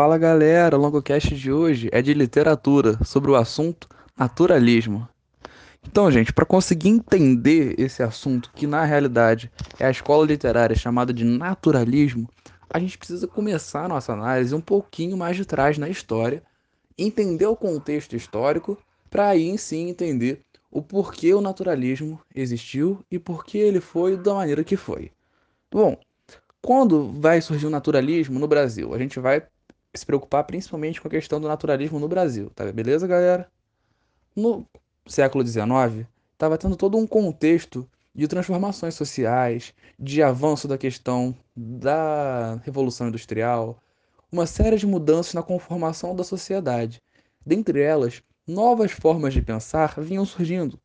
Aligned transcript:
Fala 0.00 0.16
galera, 0.16 0.78
o 0.78 0.80
longocast 0.80 1.34
de 1.34 1.50
hoje 1.50 1.88
é 1.90 2.00
de 2.00 2.14
literatura, 2.14 3.04
sobre 3.04 3.32
o 3.32 3.34
assunto 3.34 3.88
naturalismo. 4.16 5.08
Então, 5.84 6.08
gente, 6.08 6.32
para 6.32 6.46
conseguir 6.46 6.90
entender 6.90 7.74
esse 7.76 8.00
assunto, 8.00 8.52
que 8.54 8.64
na 8.64 8.84
realidade 8.84 9.50
é 9.76 9.86
a 9.86 9.90
escola 9.90 10.24
literária 10.24 10.76
chamada 10.76 11.12
de 11.12 11.24
naturalismo, 11.24 12.30
a 12.70 12.78
gente 12.78 12.96
precisa 12.96 13.26
começar 13.26 13.86
a 13.86 13.88
nossa 13.88 14.12
análise 14.12 14.54
um 14.54 14.60
pouquinho 14.60 15.16
mais 15.16 15.36
de 15.36 15.44
trás 15.44 15.78
na 15.78 15.88
história, 15.88 16.44
entender 16.96 17.46
o 17.46 17.56
contexto 17.56 18.14
histórico, 18.14 18.78
para 19.10 19.30
aí 19.30 19.58
sim 19.58 19.88
entender 19.88 20.42
o 20.70 20.80
porquê 20.80 21.34
o 21.34 21.40
naturalismo 21.40 22.20
existiu 22.32 23.04
e 23.10 23.18
por 23.18 23.44
que 23.44 23.58
ele 23.58 23.80
foi 23.80 24.16
da 24.16 24.32
maneira 24.32 24.62
que 24.62 24.76
foi. 24.76 25.10
Bom, 25.68 25.98
quando 26.62 27.10
vai 27.20 27.40
surgir 27.40 27.66
o 27.66 27.70
naturalismo 27.70 28.38
no 28.38 28.46
Brasil? 28.46 28.94
A 28.94 28.98
gente 28.98 29.18
vai 29.18 29.42
se 29.98 30.06
preocupar 30.06 30.44
principalmente 30.44 31.00
com 31.00 31.08
a 31.08 31.10
questão 31.10 31.40
do 31.40 31.48
naturalismo 31.48 31.98
no 31.98 32.08
Brasil, 32.08 32.50
tá? 32.54 32.70
Beleza, 32.72 33.06
galera? 33.06 33.50
No 34.34 34.66
século 35.06 35.46
XIX, 35.46 36.06
estava 36.32 36.56
tendo 36.56 36.76
todo 36.76 36.96
um 36.96 37.06
contexto 37.06 37.88
de 38.14 38.26
transformações 38.26 38.94
sociais, 38.94 39.74
de 39.98 40.22
avanço 40.22 40.66
da 40.66 40.78
questão 40.78 41.36
da 41.56 42.56
Revolução 42.64 43.08
Industrial, 43.08 43.80
uma 44.30 44.46
série 44.46 44.76
de 44.76 44.86
mudanças 44.86 45.34
na 45.34 45.42
conformação 45.42 46.14
da 46.14 46.24
sociedade. 46.24 47.00
Dentre 47.44 47.80
elas, 47.80 48.22
novas 48.46 48.92
formas 48.92 49.32
de 49.34 49.42
pensar 49.42 50.00
vinham 50.00 50.24
surgindo, 50.24 50.80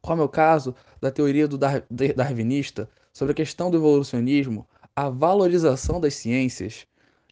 como 0.00 0.22
é 0.22 0.24
o 0.24 0.28
caso 0.28 0.74
da 1.00 1.10
teoria 1.10 1.48
do 1.48 1.58
darwinista 1.58 2.88
sobre 3.12 3.32
a 3.32 3.34
questão 3.36 3.70
do 3.70 3.76
evolucionismo, 3.76 4.66
a 4.94 5.08
valorização 5.08 6.00
das 6.00 6.14
ciências. 6.14 6.86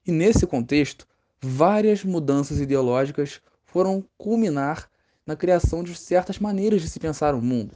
E 0.07 0.11
nesse 0.11 0.47
contexto, 0.47 1.07
várias 1.43 2.05
mudanças 2.05 2.61
ideológicas 2.61 3.41
foram 3.65 4.05
culminar 4.17 4.89
na 5.27 5.35
criação 5.35 5.83
de 5.83 5.95
certas 5.95 6.39
maneiras 6.39 6.81
de 6.81 6.89
se 6.89 7.01
pensar 7.01 7.35
o 7.35 7.43
mundo. 7.43 7.75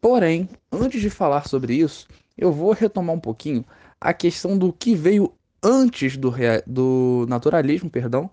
Porém, 0.00 0.48
antes 0.70 1.00
de 1.00 1.10
falar 1.10 1.48
sobre 1.48 1.74
isso, 1.74 2.06
eu 2.36 2.52
vou 2.52 2.72
retomar 2.72 3.14
um 3.14 3.20
pouquinho 3.20 3.64
a 4.00 4.12
questão 4.12 4.56
do 4.56 4.72
que 4.72 4.94
veio 4.94 5.32
antes 5.62 6.16
do, 6.16 6.32
do 6.66 7.26
naturalismo, 7.28 7.88
perdão, 7.88 8.30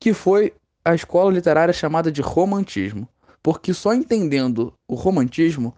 que 0.00 0.14
foi 0.14 0.54
a 0.84 0.94
escola 0.94 1.30
literária 1.30 1.74
chamada 1.74 2.10
de 2.10 2.22
romantismo. 2.22 3.06
Porque 3.42 3.74
só 3.74 3.92
entendendo 3.92 4.72
o 4.88 4.94
romantismo 4.94 5.74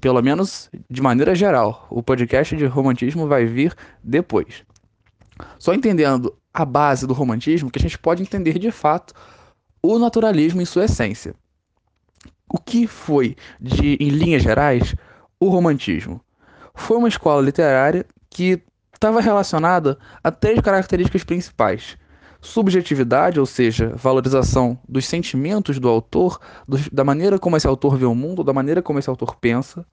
pelo 0.00 0.22
menos 0.22 0.70
de 0.88 1.02
maneira 1.02 1.34
geral. 1.34 1.86
O 1.90 2.02
podcast 2.02 2.56
de 2.56 2.64
romantismo 2.66 3.26
vai 3.26 3.44
vir 3.44 3.76
depois. 4.02 4.64
Só 5.58 5.74
entendendo 5.74 6.34
a 6.52 6.64
base 6.64 7.06
do 7.06 7.14
romantismo 7.14 7.70
que 7.70 7.78
a 7.78 7.82
gente 7.82 7.98
pode 7.98 8.22
entender 8.22 8.58
de 8.58 8.70
fato 8.70 9.14
o 9.82 9.98
naturalismo 9.98 10.60
em 10.60 10.64
sua 10.64 10.84
essência. 10.84 11.34
O 12.52 12.58
que 12.58 12.86
foi, 12.86 13.36
de, 13.60 13.94
em 14.00 14.08
linhas 14.08 14.42
gerais, 14.42 14.94
o 15.38 15.48
romantismo? 15.48 16.20
Foi 16.74 16.96
uma 16.96 17.08
escola 17.08 17.40
literária 17.40 18.04
que 18.28 18.62
estava 18.92 19.20
relacionada 19.20 19.98
a 20.22 20.30
três 20.30 20.60
características 20.60 21.24
principais: 21.24 21.96
subjetividade, 22.40 23.38
ou 23.38 23.46
seja, 23.46 23.94
valorização 23.94 24.78
dos 24.88 25.06
sentimentos 25.06 25.78
do 25.78 25.88
autor, 25.88 26.40
da 26.92 27.04
maneira 27.04 27.38
como 27.38 27.56
esse 27.56 27.66
autor 27.66 27.96
vê 27.96 28.04
o 28.04 28.14
mundo, 28.14 28.44
da 28.44 28.52
maneira 28.52 28.82
como 28.82 28.98
esse 28.98 29.08
autor 29.08 29.36
pensa. 29.36 29.86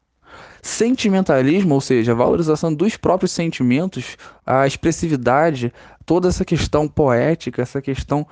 Sentimentalismo, 0.62 1.76
ou 1.76 1.82
seja, 1.82 2.14
valorização 2.14 2.74
dos 2.74 2.98
próprios 2.98 3.32
sentimentos, 3.32 4.18
a 4.46 4.68
expressividade, 4.68 5.74
toda 6.06 6.28
essa 6.28 6.44
questão 6.44 6.88
poética, 6.88 7.62
essa 7.62 7.82
questão 7.82 8.26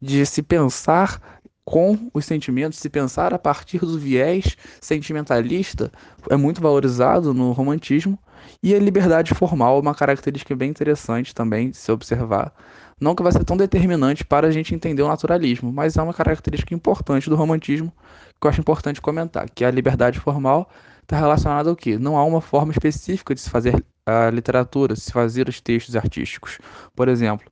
de 0.00 0.24
se 0.24 0.42
pensar 0.42 1.20
com 1.64 2.10
os 2.12 2.24
sentimentos, 2.24 2.78
se 2.78 2.90
pensar 2.90 3.32
a 3.32 3.38
partir 3.38 3.78
do 3.78 3.98
viés 3.98 4.56
sentimentalista, 4.80 5.92
é 6.28 6.36
muito 6.36 6.60
valorizado 6.60 7.32
no 7.32 7.52
romantismo. 7.52 8.18
E 8.62 8.74
a 8.74 8.78
liberdade 8.78 9.34
formal, 9.34 9.78
uma 9.78 9.94
característica 9.94 10.54
bem 10.56 10.70
interessante 10.70 11.34
também 11.34 11.70
de 11.70 11.76
se 11.76 11.92
observar. 11.92 12.52
Não 13.00 13.14
que 13.14 13.22
vai 13.22 13.32
ser 13.32 13.44
tão 13.44 13.56
determinante 13.56 14.24
para 14.24 14.48
a 14.48 14.50
gente 14.50 14.74
entender 14.74 15.02
o 15.02 15.08
naturalismo, 15.08 15.72
mas 15.72 15.96
é 15.96 16.02
uma 16.02 16.14
característica 16.14 16.74
importante 16.74 17.30
do 17.30 17.36
romantismo 17.36 17.92
que 18.40 18.46
eu 18.46 18.50
acho 18.50 18.60
importante 18.60 19.00
comentar, 19.00 19.48
que 19.48 19.64
é 19.64 19.68
a 19.68 19.70
liberdade 19.70 20.18
formal 20.18 20.68
está 21.12 21.18
relacionada 21.18 21.68
ao 21.68 21.76
quê? 21.76 21.98
Não 21.98 22.16
há 22.16 22.24
uma 22.24 22.40
forma 22.40 22.72
específica 22.72 23.34
de 23.34 23.40
se 23.42 23.50
fazer 23.50 23.84
a 24.06 24.30
literatura, 24.30 24.94
de 24.94 25.00
se 25.00 25.12
fazer 25.12 25.46
os 25.46 25.60
textos 25.60 25.94
artísticos. 25.94 26.58
Por 26.96 27.06
exemplo, 27.06 27.46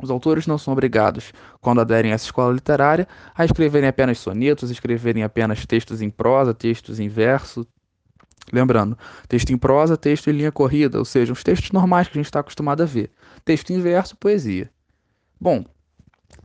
os 0.00 0.10
autores 0.10 0.46
não 0.46 0.56
são 0.56 0.72
obrigados, 0.72 1.32
quando 1.60 1.80
aderem 1.80 2.12
a 2.12 2.14
essa 2.14 2.26
escola 2.26 2.54
literária, 2.54 3.08
a 3.34 3.44
escreverem 3.44 3.88
apenas 3.88 4.18
sonetos, 4.18 4.70
escreverem 4.70 5.24
apenas 5.24 5.66
textos 5.66 6.00
em 6.00 6.08
prosa, 6.08 6.54
textos 6.54 7.00
em 7.00 7.08
verso. 7.08 7.66
Lembrando, 8.52 8.96
texto 9.26 9.50
em 9.50 9.58
prosa, 9.58 9.96
texto 9.96 10.28
em 10.30 10.32
linha 10.32 10.52
corrida, 10.52 10.98
ou 10.98 11.04
seja, 11.04 11.32
os 11.32 11.42
textos 11.42 11.72
normais 11.72 12.06
que 12.06 12.16
a 12.16 12.20
gente 12.20 12.26
está 12.26 12.40
acostumado 12.40 12.82
a 12.82 12.86
ver. 12.86 13.10
Texto 13.44 13.70
em 13.72 13.80
verso, 13.80 14.16
poesia. 14.16 14.70
Bom, 15.40 15.64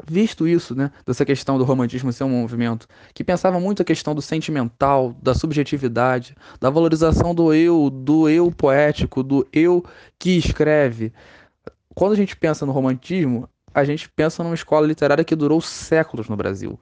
visto 0.07 0.47
isso, 0.47 0.75
né, 0.75 0.91
dessa 1.05 1.25
questão 1.25 1.57
do 1.57 1.63
romantismo 1.63 2.11
ser 2.11 2.23
um 2.23 2.29
movimento 2.29 2.87
que 3.13 3.23
pensava 3.23 3.59
muito 3.59 3.81
a 3.81 3.85
questão 3.85 4.13
do 4.13 4.21
sentimental, 4.21 5.15
da 5.21 5.33
subjetividade, 5.33 6.35
da 6.59 6.69
valorização 6.69 7.33
do 7.33 7.53
eu, 7.53 7.89
do 7.89 8.29
eu 8.29 8.51
poético, 8.51 9.23
do 9.23 9.47
eu 9.51 9.83
que 10.17 10.37
escreve. 10.37 11.13
Quando 11.95 12.13
a 12.13 12.15
gente 12.15 12.35
pensa 12.35 12.65
no 12.65 12.71
romantismo, 12.71 13.49
a 13.73 13.83
gente 13.83 14.09
pensa 14.09 14.43
numa 14.43 14.55
escola 14.55 14.87
literária 14.87 15.23
que 15.23 15.35
durou 15.35 15.61
séculos 15.61 16.27
no 16.27 16.35
Brasil. 16.35 16.79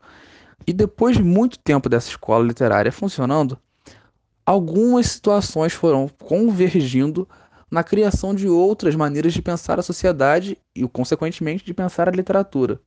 E 0.65 0.73
depois 0.73 1.17
de 1.17 1.23
muito 1.23 1.59
tempo 1.59 1.89
dessa 1.89 2.09
escola 2.09 2.45
literária 2.45 2.91
funcionando, 2.91 3.57
algumas 4.45 5.07
situações 5.07 5.73
foram 5.73 6.09
convergindo 6.19 7.27
na 7.69 7.83
criação 7.83 8.33
de 8.33 8.47
outras 8.47 8.95
maneiras 8.95 9.33
de 9.33 9.41
pensar 9.41 9.79
a 9.79 9.83
sociedade 9.83 10.57
e, 10.73 10.87
consequentemente, 10.87 11.65
de 11.65 11.73
pensar 11.73 12.07
a 12.07 12.11
literatura. 12.11 12.79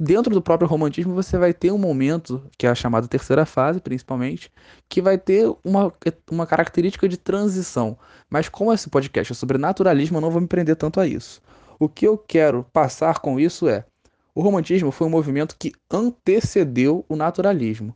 Dentro 0.00 0.32
do 0.32 0.40
próprio 0.40 0.68
romantismo, 0.68 1.12
você 1.12 1.36
vai 1.36 1.52
ter 1.52 1.72
um 1.72 1.78
momento, 1.78 2.48
que 2.56 2.68
é 2.68 2.70
a 2.70 2.74
chamada 2.74 3.08
terceira 3.08 3.44
fase, 3.44 3.80
principalmente, 3.80 4.48
que 4.88 5.02
vai 5.02 5.18
ter 5.18 5.52
uma, 5.64 5.92
uma 6.30 6.46
característica 6.46 7.08
de 7.08 7.16
transição. 7.16 7.98
Mas 8.30 8.48
como 8.48 8.72
esse 8.72 8.88
podcast 8.88 9.32
é 9.32 9.34
sobre 9.34 9.58
naturalismo, 9.58 10.18
eu 10.18 10.20
não 10.20 10.30
vou 10.30 10.40
me 10.40 10.46
prender 10.46 10.76
tanto 10.76 11.00
a 11.00 11.06
isso. 11.06 11.42
O 11.80 11.88
que 11.88 12.06
eu 12.06 12.16
quero 12.16 12.64
passar 12.72 13.18
com 13.18 13.40
isso 13.40 13.68
é: 13.68 13.84
o 14.32 14.40
romantismo 14.40 14.92
foi 14.92 15.08
um 15.08 15.10
movimento 15.10 15.56
que 15.58 15.72
antecedeu 15.90 17.04
o 17.08 17.16
naturalismo. 17.16 17.92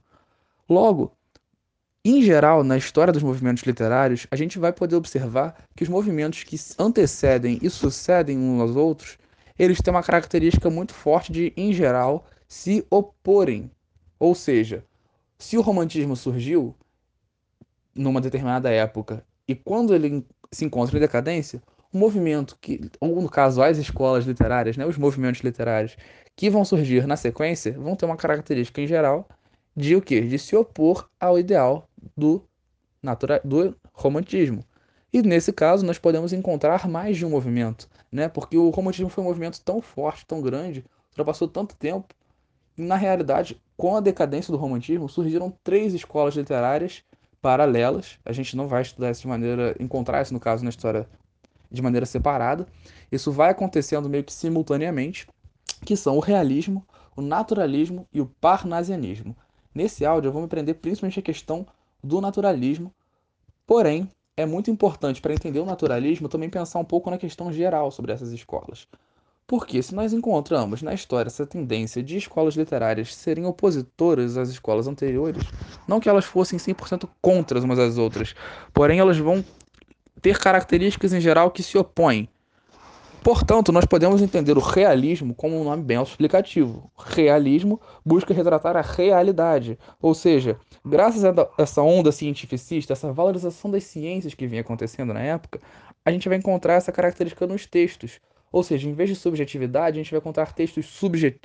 Logo, 0.69 1.13
em 2.05 2.21
geral, 2.21 2.65
na 2.65 2.77
história 2.77 3.13
dos 3.13 3.23
movimentos 3.23 3.63
literários, 3.63 4.27
a 4.29 4.35
gente 4.35 4.59
vai 4.59 4.73
poder 4.73 4.97
observar 4.97 5.55
que 5.77 5.85
os 5.85 5.89
movimentos 5.89 6.43
que 6.43 6.57
antecedem 6.77 7.61
e 7.63 7.71
sucedem 7.71 8.37
uns 8.37 8.61
aos 8.61 8.75
outros 8.75 9.19
eles 9.59 9.81
têm 9.81 9.93
uma 9.93 10.03
característica 10.03 10.69
muito 10.71 10.95
forte 10.95 11.33
de, 11.33 11.53
em 11.57 11.73
geral, 11.73 12.27
se 12.49 12.87
oporem. 12.91 13.71
Ou 14.19 14.35
seja, 14.35 14.85
se 15.39 15.59
o 15.59 15.63
romantismo 15.63 16.15
surgiu 16.17 16.75
numa 17.95 18.21
determinada 18.21 18.71
época 18.71 19.25
e 19.47 19.55
quando 19.55 19.95
ele 19.95 20.25
se 20.51 20.65
encontra 20.65 20.97
em 20.97 21.01
decadência, 21.01 21.63
o 21.93 21.99
movimento 21.99 22.57
que, 22.61 22.91
ou 23.01 23.21
no 23.21 23.29
caso 23.29 23.63
as 23.63 23.77
escolas 23.77 24.25
literárias, 24.25 24.77
né, 24.77 24.87
os 24.87 24.97
movimentos 24.97 25.43
literários 25.43 25.97
que 26.35 26.49
vão 26.49 26.65
surgir 26.65 27.07
na 27.07 27.17
sequência, 27.17 27.73
vão 27.73 27.95
ter 27.95 28.07
uma 28.07 28.17
característica 28.17 28.81
em 28.81 28.87
geral 28.87 29.29
de 29.77 29.97
o 29.97 30.03
quê? 30.03 30.21
De 30.23 30.39
se 30.39 30.57
opor 30.57 31.09
ao 31.21 31.39
ideal 31.39 31.89
do, 32.17 32.43
natura, 33.03 33.41
do 33.45 33.77
romantismo. 33.93 34.65
E 35.13 35.21
nesse 35.21 35.53
caso, 35.53 35.85
nós 35.85 35.99
podemos 35.99 36.33
encontrar 36.33 36.89
mais 36.89 37.17
de 37.17 37.27
um 37.27 37.31
movimento, 37.31 37.89
né? 38.13 38.29
Porque 38.29 38.59
o 38.59 38.69
romantismo 38.69 39.09
foi 39.09 39.25
um 39.25 39.27
movimento 39.27 39.61
tão 39.63 39.81
forte, 39.81 40.27
tão 40.27 40.43
grande, 40.43 40.85
ultrapassou 41.11 41.49
tanto 41.49 41.75
tempo. 41.75 42.15
E, 42.77 42.83
na 42.83 42.97
realidade, 42.97 43.61
com 43.77 43.97
a 43.97 44.01
decadência 44.01 44.53
do 44.53 44.59
romantismo, 44.59 45.09
surgiram 45.09 45.53
três 45.65 45.95
escolas 45.95 46.35
literárias 46.37 47.03
paralelas. 47.41 48.19
A 48.25 48.33
gente 48.33 48.57
não 48.57 48.69
vai 48.69 48.83
estudar 48.83 49.11
isso 49.11 49.23
de 49.23 49.29
maneira, 49.29 49.75
encontrar 49.81 50.23
isso 50.23 50.35
no 50.35 50.41
caso 50.41 50.63
na 50.63 50.71
história 50.71 51.09
de 51.71 51.81
maneira 51.81 52.05
separada. 52.05 52.67
Isso 53.11 53.33
vai 53.33 53.51
acontecendo 53.51 54.09
meio 54.09 54.23
que 54.23 54.33
simultaneamente, 54.33 55.27
que 55.85 55.97
são 55.97 56.17
o 56.17 56.21
realismo, 56.21 56.87
o 57.17 57.23
naturalismo 57.23 58.07
e 58.13 58.21
o 58.21 58.27
parnasianismo. 58.27 59.35
Nesse 59.75 60.05
áudio 60.05 60.29
eu 60.29 60.33
vou 60.33 60.43
me 60.43 60.49
prender 60.49 60.77
principalmente 60.77 61.19
à 61.19 61.23
questão 61.23 61.67
do 62.05 62.21
naturalismo, 62.21 62.93
porém 63.67 64.09
é 64.37 64.47
muito 64.47 64.71
importante 64.71 65.21
para 65.21 65.35
entender 65.35 65.61
o 65.61 65.67
naturalismo 65.67 66.29
também 66.29 66.49
pensar 66.49 66.79
um 66.79 66.85
pouco 66.85 67.11
na 67.11 67.19
questão 67.19 67.53
geral 67.53 67.91
sobre 67.91 68.13
essas 68.13 68.33
escolas. 68.33 68.89
Porque 69.47 69.83
se 69.83 69.95
nós 69.95 70.13
encontramos 70.13 70.81
na 70.81 70.95
história 70.95 71.29
essa 71.29 71.47
tendência 71.47 72.03
de 72.03 72.17
escolas 72.17 72.55
literárias 72.55 73.15
serem 73.15 73.45
opositoras 73.45 74.39
às 74.39 74.49
escolas 74.49 74.87
anteriores, 74.87 75.43
não 75.87 76.01
que 76.01 76.09
elas 76.09 76.25
fossem 76.25 76.59
100% 76.59 77.09
contra 77.21 77.61
umas 77.61 77.79
às 77.79 77.99
outras, 77.99 78.35
porém 78.73 78.99
elas 78.99 79.19
vão 79.19 79.45
ter 80.23 80.39
características 80.39 81.13
em 81.13 81.21
geral 81.21 81.51
que 81.51 81.63
se 81.63 81.77
opõem. 81.77 82.29
Portanto, 83.23 83.71
nós 83.71 83.85
podemos 83.85 84.21
entender 84.21 84.59
o 84.59 84.61
realismo 84.61 85.33
como 85.33 85.61
um 85.61 85.63
nome 85.63 85.85
bem 85.85 85.97
autoexplicativo. 85.97 86.91
Realismo 86.99 87.81
busca 88.05 88.35
retratar 88.35 88.77
a 88.77 88.81
realidade, 88.81 89.79
ou 90.01 90.13
seja, 90.13 90.59
graças 90.85 91.25
a 91.25 91.33
essa 91.57 91.81
onda 91.83 92.11
cientificista, 92.11 92.93
essa 92.93 93.13
valorização 93.13 93.71
das 93.71 93.85
ciências 93.85 94.35
que 94.35 94.49
vinha 94.49 94.63
acontecendo 94.63 95.15
na 95.15 95.21
época, 95.21 95.61
a 96.05 96.11
gente 96.11 96.29
vai 96.29 96.37
encontrar 96.37 96.75
essa 96.75 96.91
característica 96.91 97.47
nos 97.47 97.65
textos. 97.65 98.19
Ou 98.51 98.65
seja, 98.65 98.89
em 98.89 98.93
vez 98.93 99.09
de 99.09 99.15
subjetividade, 99.15 100.01
a 100.01 100.03
gente 100.03 100.11
vai 100.11 100.19
encontrar 100.19 100.53
textos, 100.53 100.87
subjet... 100.87 101.39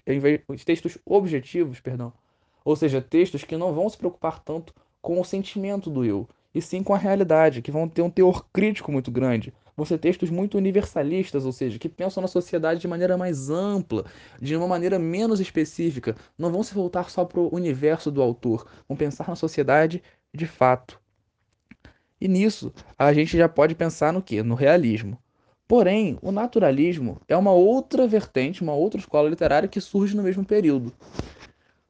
textos 0.65 0.97
objetivos, 1.06 1.79
perdão. 1.79 2.12
Ou 2.65 2.75
seja, 2.75 3.01
textos 3.01 3.44
que 3.44 3.56
não 3.56 3.71
vão 3.71 3.88
se 3.88 3.97
preocupar 3.97 4.39
tanto 4.39 4.74
com 5.00 5.21
o 5.21 5.24
sentimento 5.24 5.91
do 5.91 6.03
eu, 6.03 6.27
e 6.56 6.62
sim 6.62 6.81
com 6.81 6.95
a 6.95 6.97
realidade, 6.97 7.62
que 7.62 7.71
vão 7.71 7.88
ter 7.88 8.01
um 8.01 8.09
teor 8.09 8.44
crítico 8.51 8.91
muito 8.91 9.12
grande. 9.12 9.53
Vão 9.77 9.85
ser 9.85 10.00
textos 10.00 10.31
muito 10.31 10.57
universalistas, 10.57 11.45
ou 11.45 11.51
seja, 11.51 11.77
que 11.77 11.88
pensam 11.88 12.19
na 12.19 12.27
sociedade 12.27 12.81
de 12.81 12.88
maneira 12.88 13.15
mais 13.15 13.51
ampla, 13.51 14.06
de 14.41 14.56
uma 14.56 14.68
maneira 14.68 14.97
menos 14.97 15.39
específica. 15.39 16.15
Não 16.35 16.51
vão 16.51 16.63
se 16.63 16.74
voltar 16.74 17.12
só 17.12 17.24
para 17.24 17.39
o 17.39 17.53
universo 17.53 18.09
do 18.09 18.24
autor, 18.24 18.68
vão 18.89 18.97
pensar 18.97 19.27
na 19.27 19.35
sociedade 19.35 20.01
de 20.33 20.47
fato. 20.47 21.00
E 22.19 22.27
nisso, 22.27 22.74
a 22.97 23.13
gente 23.13 23.38
já 23.38 23.47
pode 23.47 23.75
pensar 23.75 24.12
no 24.12 24.19
que? 24.19 24.41
No 24.41 24.56
realismo. 24.56 25.15
Porém, 25.68 26.18
o 26.24 26.31
naturalismo 26.31 27.21
é 27.27 27.38
uma 27.38 27.51
outra 27.51 28.07
vertente, 28.07 28.63
uma 28.63 28.74
outra 28.74 29.00
escola 29.00 29.29
literária 29.29 29.69
que 29.69 29.79
surge 29.79 30.18
no 30.18 30.24
mesmo 30.24 30.44
período. 30.44 30.91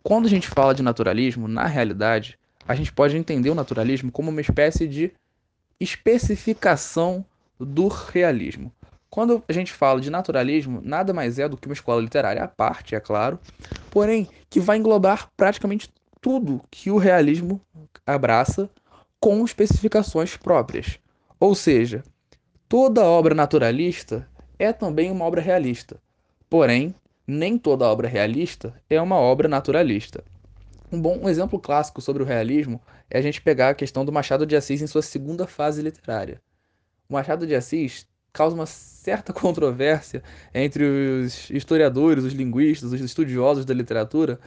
Quando 0.03 0.25
a 0.25 0.29
gente 0.29 0.49
fala 0.49 0.75
de 0.75 0.83
naturalismo, 0.83 1.47
na 1.47 1.65
realidade, 1.65 2.37
a 2.67 2.75
gente 2.75 2.91
pode 2.91 3.15
entender 3.15 3.49
o 3.49 3.55
naturalismo 3.55 4.11
como 4.11 4.29
uma 4.29 4.41
espécie 4.41 4.87
de 4.87 5.13
especificação 5.79 7.23
do 7.59 7.87
realismo. 7.87 8.71
Quando 9.09 9.43
a 9.47 9.53
gente 9.53 9.71
fala 9.71 10.01
de 10.01 10.09
naturalismo, 10.09 10.81
nada 10.83 11.13
mais 11.13 11.39
é 11.39 11.47
do 11.47 11.57
que 11.57 11.67
uma 11.67 11.73
escola 11.73 12.01
literária 12.01 12.43
à 12.43 12.47
parte, 12.47 12.93
é 12.93 12.99
claro, 12.99 13.39
porém 13.89 14.27
que 14.49 14.59
vai 14.59 14.77
englobar 14.77 15.29
praticamente 15.35 15.89
tudo 16.21 16.61
que 16.69 16.91
o 16.91 16.97
realismo 16.97 17.61
abraça 18.05 18.69
com 19.19 19.43
especificações 19.43 20.35
próprias. 20.37 20.99
Ou 21.39 21.55
seja, 21.55 22.03
toda 22.67 23.05
obra 23.05 23.33
naturalista 23.33 24.27
é 24.59 24.73
também 24.73 25.09
uma 25.09 25.25
obra 25.25 25.41
realista. 25.41 25.99
Porém, 26.49 26.93
nem 27.25 27.57
toda 27.57 27.87
obra 27.87 28.07
realista 28.07 28.73
é 28.89 29.01
uma 29.01 29.17
obra 29.17 29.47
naturalista. 29.47 30.23
Um 30.91 31.01
bom 31.01 31.19
um 31.21 31.29
exemplo 31.29 31.59
clássico 31.59 32.01
sobre 32.01 32.23
o 32.23 32.25
realismo 32.25 32.81
é 33.09 33.17
a 33.17 33.21
gente 33.21 33.41
pegar 33.41 33.69
a 33.69 33.75
questão 33.75 34.05
do 34.05 34.11
Machado 34.11 34.45
de 34.45 34.55
Assis 34.55 34.81
em 34.81 34.87
sua 34.87 35.01
segunda 35.01 35.45
fase 35.45 35.81
literária. 35.81 36.41
O 37.09 37.13
Machado 37.13 37.47
de 37.47 37.55
Assis 37.55 38.05
causa 38.33 38.53
uma 38.53 38.65
certa 38.65 39.31
controvérsia 39.33 40.21
entre 40.53 40.83
os 40.83 41.49
historiadores, 41.49 42.25
os 42.25 42.33
linguistas, 42.33 42.91
os 42.91 42.99
estudiosos 42.99 43.63
da 43.63 43.73
literatura 43.73 44.37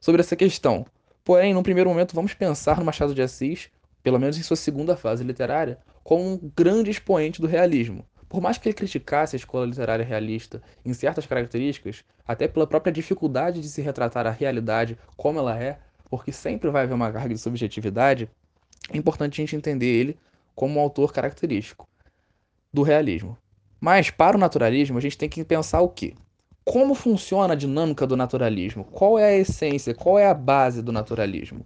sobre 0.00 0.20
essa 0.20 0.34
questão. 0.34 0.84
Porém, 1.22 1.54
num 1.54 1.62
primeiro 1.62 1.88
momento, 1.88 2.16
vamos 2.16 2.34
pensar 2.34 2.78
no 2.78 2.84
Machado 2.84 3.14
de 3.14 3.22
Assis, 3.22 3.70
pelo 4.02 4.18
menos 4.18 4.36
em 4.36 4.42
sua 4.42 4.56
segunda 4.56 4.96
fase 4.96 5.22
literária, 5.22 5.78
como 6.02 6.32
um 6.32 6.50
grande 6.56 6.90
expoente 6.90 7.40
do 7.40 7.46
realismo. 7.46 8.04
Por 8.28 8.40
mais 8.40 8.58
que 8.58 8.68
ele 8.68 8.74
criticasse 8.74 9.36
a 9.36 9.38
escola 9.38 9.66
literária 9.66 10.04
realista 10.04 10.60
em 10.84 10.92
certas 10.92 11.26
características, 11.26 12.02
até 12.26 12.48
pela 12.48 12.66
própria 12.66 12.92
dificuldade 12.92 13.60
de 13.60 13.68
se 13.68 13.82
retratar 13.82 14.26
a 14.26 14.30
realidade 14.30 14.98
como 15.16 15.38
ela 15.38 15.56
é, 15.56 15.78
porque 16.10 16.32
sempre 16.32 16.70
vai 16.70 16.82
haver 16.82 16.94
uma 16.94 17.12
carga 17.12 17.34
de 17.34 17.40
subjetividade, 17.40 18.28
é 18.92 18.96
importante 18.96 19.40
a 19.40 19.44
gente 19.44 19.54
entender 19.54 19.86
ele 19.86 20.18
como 20.56 20.76
um 20.76 20.82
autor 20.82 21.12
característico 21.12 21.88
do 22.72 22.82
realismo. 22.82 23.36
Mas 23.80 24.10
para 24.10 24.36
o 24.36 24.40
naturalismo, 24.40 24.98
a 24.98 25.00
gente 25.00 25.16
tem 25.16 25.28
que 25.28 25.44
pensar 25.44 25.80
o 25.80 25.88
quê? 25.88 26.14
Como 26.64 26.94
funciona 26.94 27.54
a 27.54 27.56
dinâmica 27.56 28.06
do 28.06 28.16
naturalismo? 28.16 28.84
Qual 28.84 29.18
é 29.18 29.24
a 29.24 29.36
essência, 29.36 29.94
qual 29.94 30.18
é 30.18 30.26
a 30.26 30.34
base 30.34 30.82
do 30.82 30.92
naturalismo? 30.92 31.64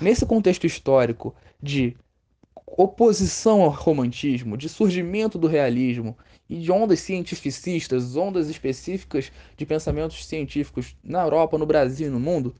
Nesse 0.00 0.26
contexto 0.26 0.66
histórico 0.66 1.34
de 1.60 1.96
oposição 2.66 3.62
ao 3.62 3.70
romantismo, 3.70 4.56
de 4.56 4.68
surgimento 4.68 5.38
do 5.38 5.46
realismo 5.46 6.16
e 6.48 6.58
de 6.58 6.70
ondas 6.70 7.00
cientificistas, 7.00 8.16
ondas 8.16 8.48
específicas 8.48 9.32
de 9.56 9.64
pensamentos 9.64 10.26
científicos 10.26 10.94
na 11.02 11.22
Europa, 11.22 11.56
no 11.56 11.64
Brasil 11.64 12.08
e 12.08 12.10
no 12.10 12.20
mundo, 12.20 12.54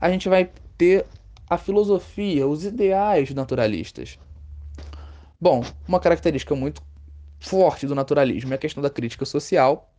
a 0.00 0.10
gente 0.10 0.28
vai 0.28 0.50
ter 0.76 1.06
a 1.48 1.56
filosofia, 1.56 2.46
os 2.46 2.64
ideais 2.64 3.32
naturalistas. 3.32 4.18
Bom, 5.40 5.62
uma 5.86 6.00
característica 6.00 6.54
muito 6.54 6.82
forte 7.42 7.86
do 7.86 7.94
naturalismo 7.94 8.52
é 8.52 8.56
a 8.56 8.58
questão 8.58 8.82
da 8.82 8.88
crítica 8.88 9.24
social, 9.24 9.92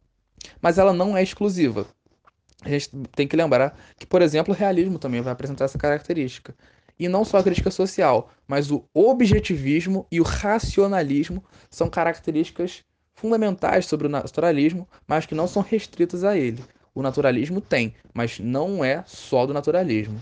mas 0.62 0.78
ela 0.78 0.94
não 0.94 1.16
é 1.16 1.22
exclusiva. 1.22 1.86
A 2.64 2.70
gente 2.70 2.90
tem 3.16 3.28
que 3.28 3.36
lembrar 3.36 3.78
que, 3.98 4.06
por 4.06 4.22
exemplo, 4.22 4.54
o 4.54 4.58
realismo 4.58 4.98
também 4.98 5.22
vai 5.22 5.34
apresentar 5.34 5.66
essa 5.66 5.78
característica. 5.78 6.56
E 6.98 7.08
não 7.10 7.26
só 7.26 7.38
a 7.38 7.44
crítica 7.44 7.70
social, 7.70 8.30
mas 8.48 8.72
o 8.72 8.86
objetivismo 8.94 10.08
e 10.12 10.22
o 10.22 10.24
racionalismo 10.24 11.44
são 11.70 11.90
características 11.90 12.84
fundamentais 13.16 13.86
sobre 13.86 14.08
o 14.08 14.10
naturalismo, 14.10 14.88
mas 15.06 15.26
que 15.26 15.36
não 15.36 15.48
são 15.48 15.62
restritas 15.62 16.24
a 16.24 16.38
ele. 16.38 16.64
O 16.96 17.02
naturalismo 17.02 17.60
tem, 17.60 17.94
mas 18.14 18.40
não 18.40 18.86
é 18.86 19.04
só 19.06 19.46
do 19.46 19.54
naturalismo. 19.54 20.22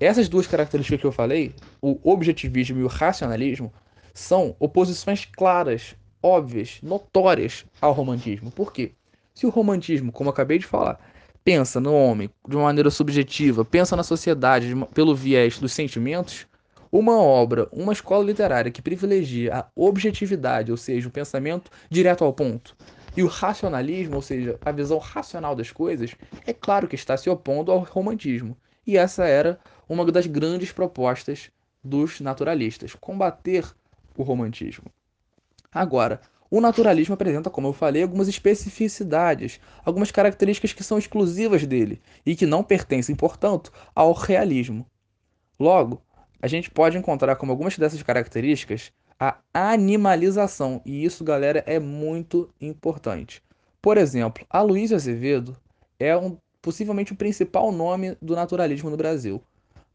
Essas 0.00 0.28
duas 0.28 0.46
características 0.46 1.00
que 1.00 1.06
eu 1.06 1.12
falei, 1.12 1.54
o 1.80 1.98
objetivismo 2.02 2.78
e 2.80 2.84
o 2.84 2.88
racionalismo, 2.88 3.72
são 4.14 4.56
oposições 4.58 5.24
claras, 5.24 5.94
óbvias, 6.22 6.78
notórias 6.82 7.64
ao 7.80 7.92
romantismo. 7.92 8.50
Por 8.50 8.72
quê? 8.72 8.92
Se 9.34 9.46
o 9.46 9.50
romantismo, 9.50 10.12
como 10.12 10.30
acabei 10.30 10.58
de 10.58 10.66
falar, 10.66 11.00
pensa 11.42 11.80
no 11.80 11.92
homem 11.94 12.30
de 12.46 12.56
uma 12.56 12.64
maneira 12.64 12.90
subjetiva, 12.90 13.64
pensa 13.64 13.96
na 13.96 14.02
sociedade 14.02 14.74
pelo 14.94 15.14
viés 15.14 15.58
dos 15.58 15.72
sentimentos, 15.72 16.46
uma 16.90 17.16
obra, 17.16 17.66
uma 17.72 17.92
escola 17.92 18.24
literária 18.24 18.70
que 18.70 18.82
privilegia 18.82 19.54
a 19.54 19.66
objetividade, 19.74 20.70
ou 20.70 20.76
seja, 20.76 21.08
o 21.08 21.12
pensamento 21.12 21.70
direto 21.90 22.22
ao 22.22 22.32
ponto, 22.32 22.76
e 23.16 23.22
o 23.22 23.26
racionalismo, 23.26 24.16
ou 24.16 24.22
seja, 24.22 24.58
a 24.64 24.70
visão 24.70 24.98
racional 24.98 25.54
das 25.56 25.70
coisas, 25.70 26.14
é 26.46 26.52
claro 26.52 26.86
que 26.86 26.94
está 26.94 27.16
se 27.16 27.28
opondo 27.28 27.72
ao 27.72 27.80
romantismo. 27.80 28.56
E 28.86 28.96
essa 28.96 29.24
era 29.24 29.58
uma 29.88 30.04
das 30.10 30.26
grandes 30.26 30.72
propostas 30.72 31.50
dos 31.82 32.20
naturalistas: 32.20 32.94
combater 32.94 33.64
o 34.16 34.22
romantismo. 34.22 34.84
Agora, 35.72 36.20
o 36.50 36.60
naturalismo 36.60 37.14
apresenta, 37.14 37.48
como 37.48 37.68
eu 37.68 37.72
falei, 37.72 38.02
algumas 38.02 38.28
especificidades, 38.28 39.58
algumas 39.84 40.10
características 40.10 40.72
que 40.72 40.84
são 40.84 40.98
exclusivas 40.98 41.66
dele 41.66 42.02
e 42.26 42.36
que 42.36 42.44
não 42.44 42.62
pertencem, 42.62 43.16
portanto, 43.16 43.72
ao 43.94 44.12
realismo. 44.12 44.86
Logo, 45.58 46.02
a 46.42 46.46
gente 46.46 46.70
pode 46.70 46.98
encontrar 46.98 47.36
como 47.36 47.52
algumas 47.52 47.78
dessas 47.78 48.02
características 48.02 48.92
a 49.18 49.38
animalização, 49.54 50.82
e 50.84 51.04
isso, 51.04 51.22
galera, 51.22 51.62
é 51.64 51.78
muito 51.78 52.50
importante. 52.60 53.40
Por 53.80 53.96
exemplo, 53.96 54.44
Aloysio 54.50 54.96
Azevedo 54.96 55.56
é 55.98 56.16
um, 56.16 56.36
possivelmente 56.60 57.12
o 57.12 57.16
principal 57.16 57.70
nome 57.70 58.16
do 58.20 58.34
naturalismo 58.34 58.90
no 58.90 58.96
Brasil. 58.96 59.40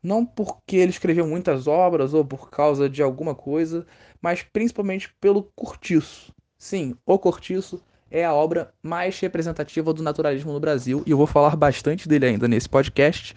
Não 0.02 0.26
porque 0.26 0.78
ele 0.78 0.92
escreveu 0.92 1.28
muitas 1.28 1.68
obras 1.68 2.14
ou 2.14 2.24
por 2.24 2.50
causa 2.50 2.90
de 2.90 3.04
alguma 3.04 3.36
coisa, 3.36 3.86
mas 4.22 4.44
principalmente 4.44 5.14
pelo 5.20 5.44
cortiço. 5.56 6.34
Sim, 6.58 6.96
O 7.06 7.20
Cortiço 7.20 7.80
é 8.10 8.26
a 8.26 8.34
obra 8.34 8.74
mais 8.82 9.20
representativa 9.20 9.94
do 9.94 10.02
naturalismo 10.02 10.52
no 10.52 10.60
Brasil 10.60 11.04
e 11.06 11.12
eu 11.12 11.18
vou 11.18 11.28
falar 11.28 11.56
bastante 11.56 12.08
dele 12.08 12.26
ainda 12.26 12.48
nesse 12.48 12.68
podcast. 12.68 13.36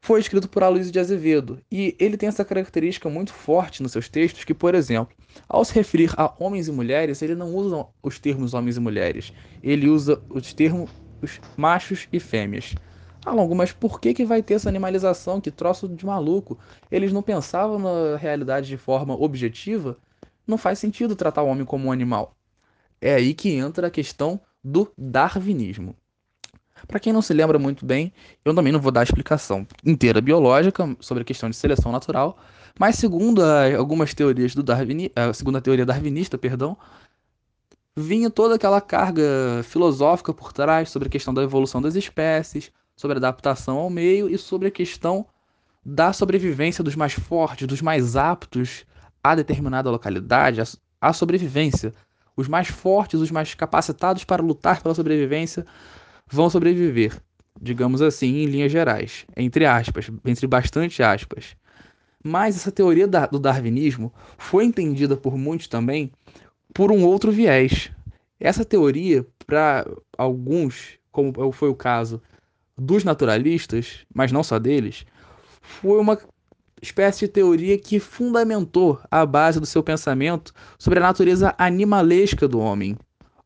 Foi 0.00 0.20
escrito 0.20 0.48
por 0.48 0.62
Aloysio 0.62 0.92
de 0.92 0.98
Azevedo 0.98 1.60
e 1.70 1.96
ele 1.98 2.16
tem 2.16 2.28
essa 2.28 2.44
característica 2.44 3.08
muito 3.08 3.32
forte 3.32 3.82
nos 3.82 3.92
seus 3.92 4.08
textos 4.08 4.44
que, 4.44 4.54
por 4.54 4.74
exemplo, 4.74 5.14
ao 5.48 5.64
se 5.64 5.74
referir 5.74 6.12
a 6.16 6.32
homens 6.38 6.68
e 6.68 6.72
mulheres, 6.72 7.22
ele 7.22 7.34
não 7.34 7.54
usa 7.54 7.86
os 8.02 8.18
termos 8.18 8.54
homens 8.54 8.76
e 8.76 8.80
mulheres, 8.80 9.32
ele 9.62 9.88
usa 9.88 10.22
os 10.28 10.52
termos 10.52 10.90
machos 11.56 12.06
e 12.12 12.20
fêmeas. 12.20 12.74
Ah, 13.24 13.32
Longo, 13.32 13.54
mas 13.54 13.72
por 13.72 14.00
que, 14.00 14.12
que 14.12 14.24
vai 14.24 14.42
ter 14.42 14.54
essa 14.54 14.68
animalização? 14.68 15.40
Que 15.40 15.50
troço 15.50 15.88
de 15.88 16.04
maluco. 16.04 16.58
Eles 16.90 17.12
não 17.12 17.22
pensavam 17.22 17.78
na 17.78 18.16
realidade 18.16 18.68
de 18.68 18.76
forma 18.76 19.14
objetiva? 19.14 19.96
não 20.46 20.58
faz 20.58 20.78
sentido 20.78 21.16
tratar 21.16 21.42
o 21.42 21.46
homem 21.46 21.64
como 21.64 21.88
um 21.88 21.92
animal. 21.92 22.36
É 23.00 23.14
aí 23.14 23.34
que 23.34 23.50
entra 23.50 23.88
a 23.88 23.90
questão 23.90 24.40
do 24.62 24.90
darwinismo. 24.96 25.96
Para 26.86 27.00
quem 27.00 27.12
não 27.12 27.22
se 27.22 27.32
lembra 27.32 27.58
muito 27.58 27.86
bem, 27.86 28.12
eu 28.44 28.54
também 28.54 28.72
não 28.72 28.80
vou 28.80 28.92
dar 28.92 29.00
a 29.00 29.04
explicação 29.04 29.66
inteira 29.84 30.20
biológica 30.20 30.96
sobre 31.00 31.22
a 31.22 31.24
questão 31.24 31.48
de 31.48 31.56
seleção 31.56 31.90
natural, 31.90 32.38
mas 32.78 32.96
segundo 32.96 33.42
algumas 33.42 34.12
teorias 34.12 34.54
do 34.54 34.62
Darwin, 34.62 35.10
a 35.14 35.32
segunda 35.32 35.62
teoria 35.62 35.86
darwinista, 35.86 36.36
perdão, 36.36 36.76
vinha 37.96 38.28
toda 38.28 38.56
aquela 38.56 38.80
carga 38.80 39.62
filosófica 39.62 40.34
por 40.34 40.52
trás 40.52 40.90
sobre 40.90 41.08
a 41.08 41.10
questão 41.10 41.32
da 41.32 41.42
evolução 41.42 41.80
das 41.80 41.94
espécies, 41.94 42.70
sobre 42.96 43.16
a 43.16 43.18
adaptação 43.18 43.78
ao 43.78 43.90
meio 43.90 44.28
e 44.28 44.38
sobre 44.38 44.68
a 44.68 44.70
questão 44.70 45.26
da 45.84 46.12
sobrevivência 46.12 46.82
dos 46.82 46.96
mais 46.96 47.12
fortes, 47.12 47.66
dos 47.66 47.82
mais 47.82 48.16
aptos 48.16 48.86
a 49.22 49.34
determinada 49.34 49.90
localidade, 49.90 50.60
a, 51.00 51.12
sobrevivência. 51.12 51.94
Os 52.36 52.48
mais 52.48 52.68
fortes, 52.68 53.20
os 53.20 53.30
mais 53.30 53.54
capacitados 53.54 54.24
para 54.24 54.42
lutar 54.42 54.82
pela 54.82 54.94
sobrevivência 54.94 55.64
vão 56.26 56.50
sobreviver, 56.50 57.18
digamos 57.60 58.02
assim, 58.02 58.38
em 58.38 58.46
linhas 58.46 58.72
gerais, 58.72 59.24
entre 59.36 59.64
aspas, 59.64 60.10
entre 60.24 60.46
bastante 60.46 61.02
aspas. 61.02 61.56
Mas 62.22 62.56
essa 62.56 62.72
teoria 62.72 63.06
do 63.06 63.38
darwinismo 63.38 64.12
foi 64.36 64.64
entendida 64.64 65.16
por 65.16 65.38
muitos 65.38 65.68
também 65.68 66.10
por 66.74 66.90
um 66.90 67.04
outro 67.04 67.30
viés. 67.30 67.90
Essa 68.40 68.64
teoria, 68.64 69.24
para 69.46 69.86
alguns, 70.18 70.98
como 71.12 71.52
foi 71.52 71.68
o 71.68 71.74
caso 71.74 72.20
dos 72.76 73.04
naturalistas, 73.04 74.04
mas 74.12 74.32
não 74.32 74.42
só 74.42 74.58
deles, 74.58 75.04
foi 75.60 75.98
uma 75.98 76.18
espécie 76.82 77.26
de 77.26 77.32
teoria 77.32 77.78
que 77.78 77.98
fundamentou 77.98 79.00
a 79.10 79.24
base 79.24 79.58
do 79.58 79.66
seu 79.66 79.82
pensamento 79.82 80.52
sobre 80.78 80.98
a 80.98 81.02
natureza 81.02 81.54
animalesca 81.56 82.46
do 82.46 82.58
homem. 82.58 82.96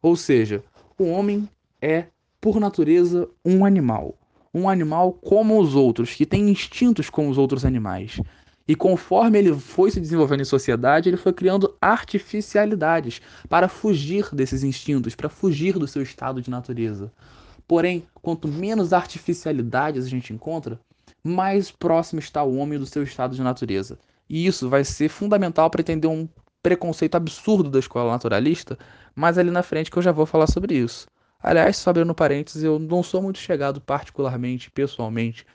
Ou 0.02 0.16
seja, 0.16 0.62
o 0.98 1.04
homem 1.04 1.48
é, 1.80 2.06
por 2.40 2.58
natureza, 2.58 3.28
um 3.44 3.64
animal. 3.64 4.14
Um 4.52 4.68
animal 4.68 5.12
como 5.12 5.60
os 5.60 5.74
outros, 5.74 6.14
que 6.14 6.26
tem 6.26 6.48
instintos 6.48 7.10
como 7.10 7.30
os 7.30 7.38
outros 7.38 7.64
animais. 7.64 8.20
E 8.66 8.74
conforme 8.74 9.38
ele 9.38 9.54
foi 9.54 9.90
se 9.90 10.00
desenvolvendo 10.00 10.42
em 10.42 10.44
sociedade, 10.44 11.08
ele 11.08 11.16
foi 11.16 11.32
criando 11.32 11.74
artificialidades 11.80 13.20
para 13.48 13.68
fugir 13.68 14.28
desses 14.34 14.62
instintos, 14.62 15.14
para 15.14 15.28
fugir 15.28 15.78
do 15.78 15.86
seu 15.86 16.02
estado 16.02 16.42
de 16.42 16.50
natureza. 16.50 17.10
Porém, 17.68 18.08
quanto 18.14 18.48
menos 18.48 18.94
artificialidades 18.94 20.06
a 20.06 20.08
gente 20.08 20.32
encontra, 20.32 20.80
mais 21.22 21.70
próximo 21.70 22.18
está 22.18 22.42
o 22.42 22.56
homem 22.56 22.78
do 22.78 22.86
seu 22.86 23.02
estado 23.02 23.36
de 23.36 23.42
natureza. 23.42 23.98
E 24.28 24.46
isso 24.46 24.68
vai 24.70 24.84
ser 24.84 25.10
fundamental 25.10 25.68
para 25.68 25.82
entender 25.82 26.06
um 26.06 26.26
preconceito 26.62 27.14
absurdo 27.14 27.70
da 27.70 27.78
escola 27.78 28.10
naturalista, 28.10 28.78
mas 29.14 29.36
ali 29.36 29.50
na 29.50 29.62
frente 29.62 29.90
que 29.90 29.98
eu 29.98 30.02
já 30.02 30.12
vou 30.12 30.26
falar 30.26 30.46
sobre 30.46 30.74
isso. 30.76 31.06
Aliás, 31.40 31.76
só 31.76 31.90
abrindo 31.90 32.14
parênteses, 32.14 32.62
eu 32.62 32.78
não 32.78 33.02
sou 33.02 33.22
muito 33.22 33.38
chegado 33.38 33.80
particularmente, 33.80 34.70
pessoalmente, 34.70 35.46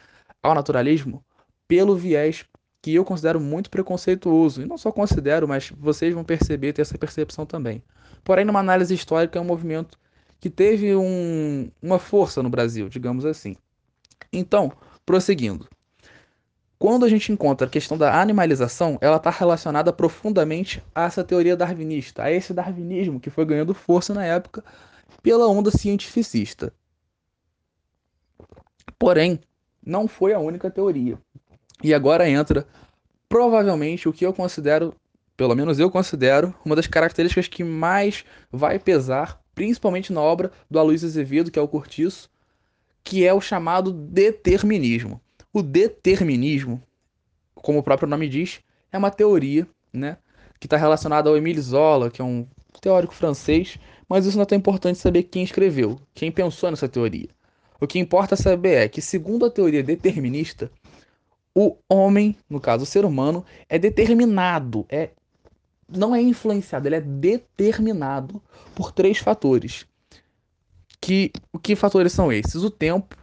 ao 0.42 0.56
naturalismo 0.56 1.24
pelo 1.68 1.96
viés 1.96 2.46
que 2.82 2.94
eu 2.94 3.04
considero 3.04 3.40
muito 3.40 3.70
preconceituoso. 3.70 4.62
E 4.62 4.66
não 4.66 4.78
só 4.78 4.92
considero, 4.92 5.48
mas 5.48 5.72
vocês 5.78 6.14
vão 6.14 6.24
perceber, 6.24 6.74
ter 6.74 6.84
essa 6.84 6.98
percepção 6.98 7.46
também. 7.46 7.82
Porém, 8.24 8.46
numa 8.46 8.60
análise 8.60 8.94
histórica, 8.94 9.40
é 9.40 9.42
um 9.42 9.46
movimento 9.46 9.98
que 10.44 10.50
teve 10.50 10.94
um, 10.94 11.72
uma 11.82 11.98
força 11.98 12.44
no 12.44 12.50
Brasil, 12.50 12.90
digamos 12.90 13.26
assim. 13.26 13.56
Então, 14.30 14.74
Prosseguindo. 15.06 15.70
Quando 16.78 17.06
a 17.06 17.10
gente 17.10 17.32
encontra 17.32 17.66
a 17.66 17.70
questão 17.70 17.98
da 17.98 18.20
animalização, 18.20 18.98
ela 19.00 19.16
está 19.16 19.30
relacionada 19.30 19.94
profundamente 19.94 20.84
a 20.94 21.06
essa 21.06 21.24
teoria 21.24 21.56
darwinista, 21.56 22.24
a 22.24 22.32
esse 22.32 22.54
darwinismo 22.54 23.22
que 23.22 23.30
foi 23.30 23.46
ganhando 23.46 23.74
força 23.74 24.14
na 24.14 24.26
época 24.26 24.66
pela 25.22 25.48
onda 25.48 25.72
cientificista. 25.72 26.74
Porém, 29.00 29.40
não 29.82 30.10
foi 30.10 30.34
a 30.34 30.40
única 30.40 30.70
teoria. 30.70 31.18
E 31.82 31.94
agora 31.94 32.30
entra 32.30 32.68
provavelmente 33.30 34.10
o 34.10 34.14
que 34.14 34.26
eu 34.26 34.34
considero, 34.34 34.94
pelo 35.38 35.56
menos 35.56 35.80
eu 35.80 35.90
considero, 35.90 36.54
uma 36.66 36.76
das 36.76 36.88
características 36.88 37.48
que 37.48 37.64
mais 37.64 38.26
vai 38.52 38.78
pesar, 38.78 39.42
principalmente 39.56 40.12
na 40.12 40.22
obra 40.22 40.52
do 40.70 40.80
Aloysio 40.80 41.08
Azevedo, 41.08 41.52
que 41.52 41.60
é 41.60 41.62
o 41.62 41.68
Cortiço, 41.68 42.30
que 43.04 43.26
é 43.26 43.34
o 43.34 43.42
chamado 43.42 43.92
determinismo. 43.92 45.20
O 45.52 45.62
determinismo, 45.62 46.82
como 47.56 47.80
o 47.80 47.84
próprio 47.84 48.08
nome 48.08 48.28
diz, 48.28 48.62
é 48.92 48.98
uma 48.98 49.12
teoria, 49.12 49.68
né, 49.92 50.18
que 50.60 50.68
está 50.68 50.78
relacionada 50.78 51.30
ao 51.30 51.38
Émile 51.38 51.62
Zola, 51.62 52.10
que 52.10 52.22
é 52.22 52.26
um 52.26 52.48
teórico 52.82 53.14
francês, 53.14 53.78
mas 54.08 54.26
isso 54.26 54.38
não 54.38 54.44
é 54.44 54.46
tão 54.46 54.58
importante 54.58 55.00
saber 55.00 55.24
quem 55.24 55.44
escreveu, 55.44 56.00
quem 56.14 56.32
pensou 56.32 56.70
nessa 56.70 56.90
teoria. 56.90 57.30
O 57.80 57.88
que 57.88 58.00
importa 58.00 58.36
saber 58.36 58.76
é 58.76 58.88
que, 58.88 59.02
segundo 59.02 59.46
a 59.46 59.50
teoria 59.50 59.84
determinista, 59.84 60.72
o 61.56 61.78
homem, 61.88 62.36
no 62.50 62.60
caso 62.60 62.84
o 62.84 62.88
ser 62.88 63.06
humano, 63.06 63.46
é 63.70 63.78
determinado, 63.78 64.86
é 64.90 65.10
não 65.88 66.16
é 66.16 66.22
influenciado, 66.22 66.88
ele 66.88 66.96
é 66.96 67.02
determinado 67.02 68.42
por 68.76 68.92
três 68.92 69.18
fatores 69.18 69.86
que 71.04 71.32
que 71.62 71.76
fatores 71.76 72.14
são 72.14 72.32
esses? 72.32 72.64
O 72.64 72.70
tempo, 72.72 73.18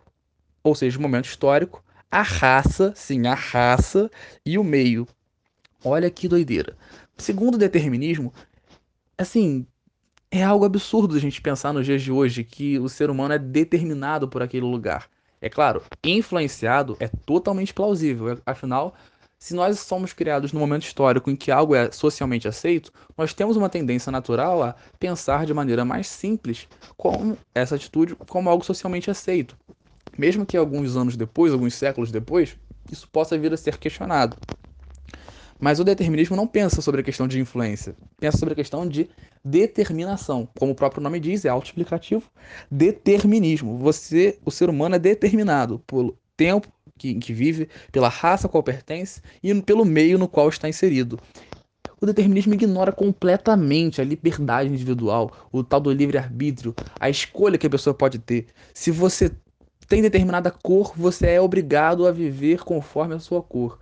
ou 0.63 0.75
seja, 0.75 0.99
o 0.99 1.03
momento 1.03 1.25
histórico, 1.25 1.83
a 2.11 2.21
raça, 2.21 2.93
sim, 2.95 3.27
a 3.27 3.35
raça 3.35 4.11
e 4.45 4.59
o 4.59 4.65
meio. 4.65 5.09
Olha 5.83 6.11
que 6.11 6.29
doideira. 6.29 6.77
Segundo 7.17 7.55
o 7.55 7.59
determinismo, 7.59 8.35
assim, 9.17 9.67
é 10.31 10.43
algo 10.43 10.67
absurdo 10.67 11.17
a 11.17 11.19
gente 11.19 11.41
pensar 11.41 11.73
nos 11.73 11.87
dias 11.87 12.03
de 12.03 12.13
hoje 12.13 12.45
que 12.45 12.79
o 12.79 12.89
ser 12.89 13.09
humano 13.09 13.35
é 13.35 13.39
determinado 13.39 14.29
por 14.29 14.43
aquele 14.43 14.67
lugar. 14.67 15.09
É 15.41 15.49
claro, 15.49 15.83
influenciado 16.05 16.99
é 17.01 17.09
totalmente 17.09 17.73
plausível, 17.73 18.39
afinal, 18.45 18.95
se 19.43 19.55
nós 19.55 19.81
somos 19.81 20.13
criados 20.13 20.53
no 20.53 20.61
momento 20.61 20.83
histórico 20.83 21.31
em 21.31 21.35
que 21.35 21.51
algo 21.51 21.75
é 21.75 21.91
socialmente 21.91 22.47
aceito, 22.47 22.93
nós 23.17 23.33
temos 23.33 23.57
uma 23.57 23.71
tendência 23.71 24.13
natural 24.13 24.63
a 24.63 24.77
pensar 24.99 25.47
de 25.47 25.55
maneira 25.55 25.83
mais 25.83 26.07
simples 26.07 26.69
como 26.95 27.39
essa 27.55 27.75
atitude 27.75 28.15
como 28.29 28.51
algo 28.51 28.63
socialmente 28.63 29.11
aceito. 29.11 29.57
Mesmo 30.19 30.45
que 30.45 30.59
alguns 30.59 30.95
anos 30.95 31.17
depois, 31.17 31.55
alguns 31.55 31.75
séculos 31.75 32.13
depois, 32.13 32.55
isso 32.93 33.09
possa 33.09 33.39
vir 33.39 33.53
a 33.55 33.57
ser 33.57 33.79
questionado. 33.79 34.37
Mas 35.59 35.81
o 35.81 35.85
determinismo 35.85 36.37
não 36.37 36.47
pensa 36.47 36.83
sobre 36.83 37.01
a 37.01 37.05
questão 37.05 37.27
de 37.27 37.41
influência, 37.41 37.95
pensa 38.19 38.37
sobre 38.37 38.53
a 38.53 38.57
questão 38.57 38.87
de 38.87 39.09
determinação. 39.43 40.49
Como 40.59 40.73
o 40.73 40.75
próprio 40.75 41.03
nome 41.03 41.19
diz, 41.19 41.45
é 41.45 41.49
autoexplicativo. 41.49 42.25
Determinismo. 42.71 43.79
Você, 43.79 44.39
o 44.45 44.51
ser 44.51 44.69
humano 44.69 44.97
é 44.97 44.99
determinado 44.99 45.79
pelo 45.81 46.19
tempo, 46.37 46.69
que, 47.01 47.15
que 47.15 47.33
vive, 47.33 47.69
pela 47.91 48.09
raça 48.09 48.47
a 48.47 48.51
qual 48.51 48.63
pertence 48.63 49.23
e 49.43 49.55
pelo 49.63 49.85
meio 49.85 50.19
no 50.19 50.29
qual 50.29 50.49
está 50.49 50.69
inserido. 50.69 51.19
O 52.01 52.07
determinismo 52.07 52.55
ignora 52.55 52.93
completamente 52.93 54.01
a 54.01 54.05
liberdade 54.05 54.69
individual, 54.71 55.31
o 55.51 55.63
tal 55.65 55.81
do 55.81 55.93
livre-arbítrio, 55.93 56.75
a 56.99 57.11
escolha 57.11 57.59
que 57.59 57.67
a 57.67 57.71
pessoa 57.71 57.95
pode 57.95 58.19
ter. 58.19 58.47
Se 58.73 58.91
você 58.91 59.31
tem 59.89 60.03
determinada 60.03 60.51
cor, 60.51 60.93
você 60.97 61.29
é 61.29 61.41
obrigado 61.41 62.07
a 62.07 62.13
viver 62.13 62.63
conforme 62.65 63.15
a 63.15 63.19
sua 63.19 63.43
cor. 63.43 63.79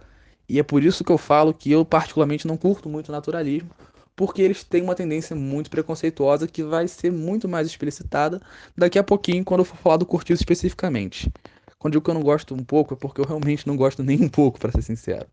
E 0.48 0.58
é 0.58 0.62
por 0.62 0.82
isso 0.82 1.04
que 1.04 1.12
eu 1.12 1.18
falo 1.18 1.52
que 1.52 1.70
eu 1.70 1.84
particularmente 1.84 2.46
não 2.46 2.56
curto 2.56 2.88
muito 2.88 3.08
o 3.10 3.12
naturalismo, 3.12 3.70
porque 4.16 4.42
eles 4.42 4.64
têm 4.64 4.82
uma 4.82 4.96
tendência 4.96 5.36
muito 5.36 5.70
preconceituosa 5.70 6.48
que 6.48 6.64
vai 6.64 6.88
ser 6.88 7.12
muito 7.12 7.48
mais 7.48 7.68
explicitada 7.68 8.40
daqui 8.76 8.98
a 8.98 9.04
pouquinho 9.04 9.44
quando 9.44 9.60
eu 9.60 9.64
for 9.64 9.76
falar 9.76 9.96
do 9.96 10.06
cortiço 10.06 10.42
especificamente. 10.42 11.30
Quando 11.78 11.92
digo 11.92 12.04
que 12.04 12.10
eu 12.10 12.14
não 12.14 12.22
gosto 12.22 12.54
um 12.54 12.64
pouco, 12.64 12.94
é 12.94 12.96
porque 12.96 13.20
eu 13.20 13.24
realmente 13.24 13.66
não 13.66 13.76
gosto 13.76 14.02
nem 14.02 14.20
um 14.20 14.28
pouco, 14.28 14.58
para 14.58 14.72
ser 14.72 14.82
sincero. 14.82 15.26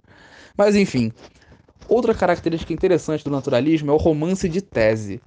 Mas 0.55 0.75
enfim, 0.75 1.11
outra 1.87 2.13
característica 2.13 2.71
interessante 2.71 3.23
do 3.23 3.31
naturalismo 3.31 3.91
é 3.91 3.93
o 3.93 3.97
romance 3.97 4.47
de 4.47 4.61
tese. 4.61 5.21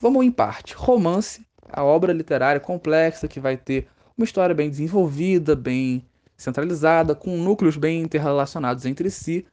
Vamos 0.00 0.24
em 0.24 0.30
parte. 0.30 0.74
Romance, 0.74 1.44
a 1.68 1.84
obra 1.84 2.12
literária 2.12 2.60
complexa 2.60 3.28
que 3.28 3.38
vai 3.38 3.56
ter 3.56 3.86
uma 4.16 4.24
história 4.24 4.54
bem 4.54 4.70
desenvolvida, 4.70 5.54
bem 5.54 6.04
centralizada, 6.36 7.14
com 7.14 7.36
núcleos 7.36 7.76
bem 7.76 8.00
interrelacionados 8.00 8.86
entre 8.86 9.10
si. 9.10 9.46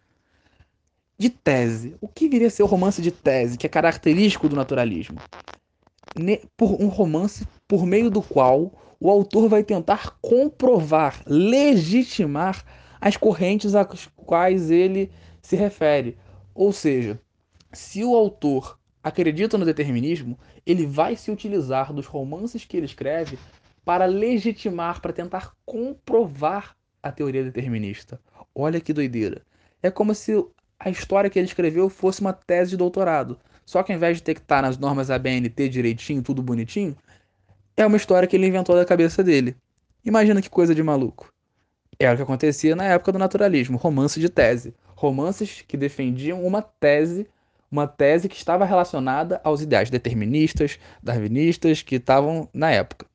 De 1.20 1.30
tese. 1.30 1.96
O 2.00 2.08
que 2.08 2.30
viria 2.30 2.48
a 2.48 2.50
ser 2.50 2.64
o 2.64 2.68
romance 2.68 3.02
de 3.02 3.12
tese, 3.12 3.58
que 3.58 3.66
é 3.66 3.70
característico 3.70 4.48
do 4.48 4.56
naturalismo? 4.56 5.18
Por 6.56 6.82
um 6.82 6.88
romance 6.88 7.46
por 7.68 7.86
meio 7.86 8.10
do 8.10 8.22
qual 8.22 8.72
o 9.00 9.10
autor 9.10 9.48
vai 9.48 9.64
tentar 9.64 10.18
comprovar, 10.22 11.22
legitimar 11.26 12.64
as 13.00 13.16
correntes 13.16 13.76
às 13.76 14.08
quais 14.16 14.72
ele 14.72 15.12
se 15.42 15.56
refere. 15.56 16.18
Ou 16.54 16.72
seja, 16.72 17.20
se 17.72 18.04
o 18.04 18.16
autor 18.16 18.80
acredita 19.04 19.58
no 19.58 19.66
determinismo, 19.66 20.38
ele 20.66 20.86
vai 20.86 21.16
se 21.16 21.32
utilizar 21.32 21.94
dos 21.94 22.06
romances 22.06 22.66
que 22.66 22.76
ele 22.76 22.86
escreve 22.86 23.38
para 23.86 24.06
legitimar, 24.06 25.02
para 25.02 25.14
tentar 25.14 25.54
comprovar 25.66 26.76
a 27.02 27.12
teoria 27.12 27.44
determinista. 27.44 28.20
Olha 28.54 28.82
que 28.82 28.92
doideira. 28.92 29.42
É 29.82 29.90
como 29.90 30.14
se 30.14 30.34
a 30.80 30.90
história 30.90 31.30
que 31.30 31.40
ele 31.40 31.48
escreveu 31.48 31.90
fosse 31.90 32.20
uma 32.22 32.34
tese 32.34 32.72
de 32.72 32.78
doutorado. 32.78 33.40
Só 33.66 33.84
que 33.84 33.92
ao 33.92 33.98
invés 33.98 34.18
de 34.18 34.24
ter 34.24 34.34
que 34.34 34.42
estar 34.42 34.62
nas 34.62 34.78
normas 34.78 35.10
ABNT 35.10 35.70
direitinho, 35.70 36.22
tudo 36.22 36.42
bonitinho, 36.42 36.96
é 37.78 37.86
uma 37.86 37.96
história 37.96 38.28
que 38.28 38.36
ele 38.36 38.48
inventou 38.48 38.76
da 38.76 38.84
cabeça 38.84 39.24
dele. 39.24 39.56
Imagina 40.04 40.42
que 40.42 40.50
coisa 40.50 40.74
de 40.74 40.82
maluco. 40.82 41.32
É 42.00 42.12
o 42.12 42.16
que 42.16 42.24
acontecia 42.24 42.76
na 42.76 42.86
época 42.86 43.12
do 43.12 43.20
naturalismo, 43.20 43.78
romance 43.78 44.20
de 44.20 44.30
tese. 44.30 44.74
Romances 44.96 45.64
que 45.68 45.78
defendiam 45.78 46.44
uma 46.44 46.62
tese, 46.62 47.28
uma 47.72 47.86
tese 47.86 48.28
que 48.28 48.36
estava 48.36 48.66
relacionada 48.66 49.40
aos 49.44 49.62
ideais 49.62 49.92
deterministas, 49.92 50.80
darwinistas 51.04 51.84
que 51.84 51.96
estavam 51.96 52.50
na 52.52 52.72
época. 52.72 53.06